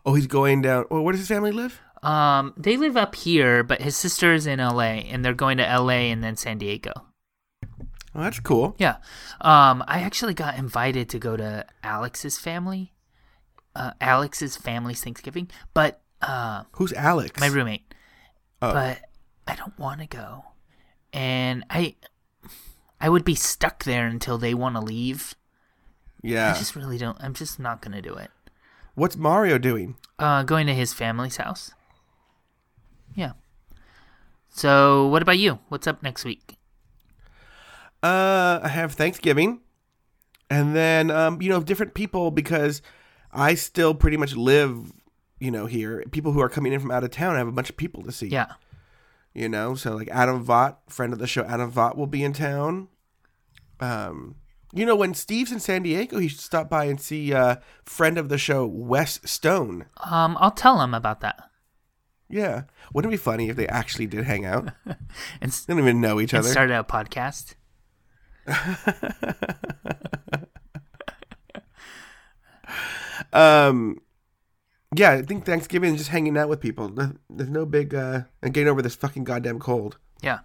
[0.05, 0.85] Oh, he's going down.
[0.89, 1.79] Well, where does his family live?
[2.01, 5.63] Um, they live up here, but his sister is in LA, and they're going to
[5.63, 6.91] LA and then San Diego.
[8.13, 8.75] Oh, that's cool.
[8.77, 8.97] Yeah.
[9.39, 12.93] Um, I actually got invited to go to Alex's family,
[13.75, 17.39] uh, Alex's family's Thanksgiving, but uh, Who's Alex?
[17.39, 17.93] my roommate.
[18.61, 18.73] Oh.
[18.73, 18.99] But
[19.47, 20.45] I don't want to go,
[21.13, 21.95] and I,
[22.99, 25.35] I would be stuck there until they want to leave.
[26.21, 26.53] Yeah.
[26.53, 27.17] I just really don't.
[27.19, 28.29] I'm just not gonna do it.
[28.93, 29.95] What's Mario doing?
[30.19, 31.71] Uh, going to his family's house.
[33.15, 33.31] Yeah.
[34.49, 35.59] So, what about you?
[35.69, 36.57] What's up next week?
[38.03, 39.61] Uh, I have Thanksgiving,
[40.49, 42.81] and then um, you know, different people because
[43.33, 44.91] I still pretty much live,
[45.39, 46.03] you know, here.
[46.11, 48.03] People who are coming in from out of town, I have a bunch of people
[48.03, 48.27] to see.
[48.27, 48.53] Yeah.
[49.33, 52.33] You know, so like Adam Vaught, friend of the show, Adam Vaught will be in
[52.33, 52.89] town.
[53.79, 54.35] Um,
[54.73, 58.17] you know, when Steve's in San Diego, he should stop by and see uh, friend
[58.17, 59.85] of the show, Wes Stone.
[59.97, 61.49] Um, I'll tell him about that.
[62.29, 62.63] Yeah,
[62.93, 64.69] wouldn't it be funny if they actually did hang out?
[65.41, 66.49] And, they don't even know each other.
[66.49, 67.55] started a podcast.
[73.33, 74.01] Um,
[74.95, 76.89] yeah, I think Thanksgiving is just hanging out with people.
[77.29, 79.97] There's no big uh, and getting over this fucking goddamn cold.
[80.21, 80.39] Yeah.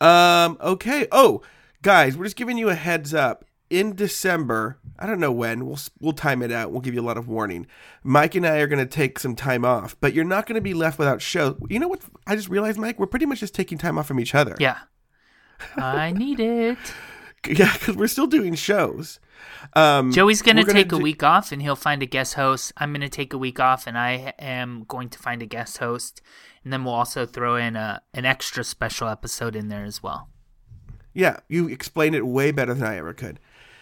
[0.00, 1.06] Um, okay.
[1.12, 1.42] Oh,
[1.82, 3.44] guys, we're just giving you a heads up.
[3.70, 5.66] In December, I don't know when.
[5.66, 6.72] We'll we'll time it out.
[6.72, 7.66] We'll give you a lot of warning.
[8.02, 10.62] Mike and I are going to take some time off, but you're not going to
[10.62, 11.58] be left without show.
[11.68, 12.00] You know what?
[12.26, 14.56] I just realized, Mike, we're pretty much just taking time off from each other.
[14.58, 14.78] Yeah.
[15.76, 16.78] I need it.
[17.46, 19.20] yeah, because we're still doing shows.
[19.74, 22.72] Um, Joey's gonna gonna take a week off and he'll find a guest host.
[22.76, 26.22] I'm gonna take a week off and I am going to find a guest host.
[26.64, 30.28] And then we'll also throw in a an extra special episode in there as well.
[31.14, 33.40] Yeah, you explained it way better than I ever could.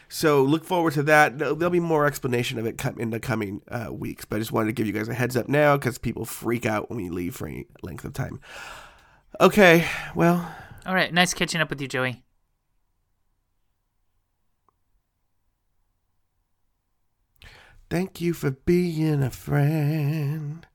[0.09, 1.39] So look forward to that.
[1.39, 4.53] There'll be more explanation of it come in the coming uh, weeks, but I just
[4.53, 7.11] wanted to give you guys a heads up now because people freak out when we
[7.11, 8.41] leave for any length of time.
[9.41, 10.49] Okay, well,
[10.87, 12.23] All right, nice catching up with you, Joey.
[17.89, 20.67] Thank you for being a friend.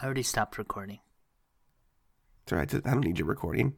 [0.00, 1.00] I already stopped recording.
[2.44, 2.74] It's all right.
[2.74, 3.74] I don't need your recording.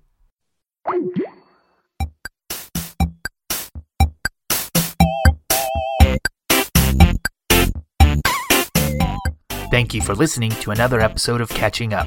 [9.70, 12.06] Thank you for listening to another episode of Catching Up.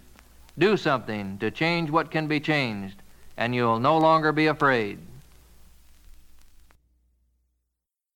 [0.57, 3.01] Do something to change what can be changed,
[3.37, 4.99] and you'll no longer be afraid.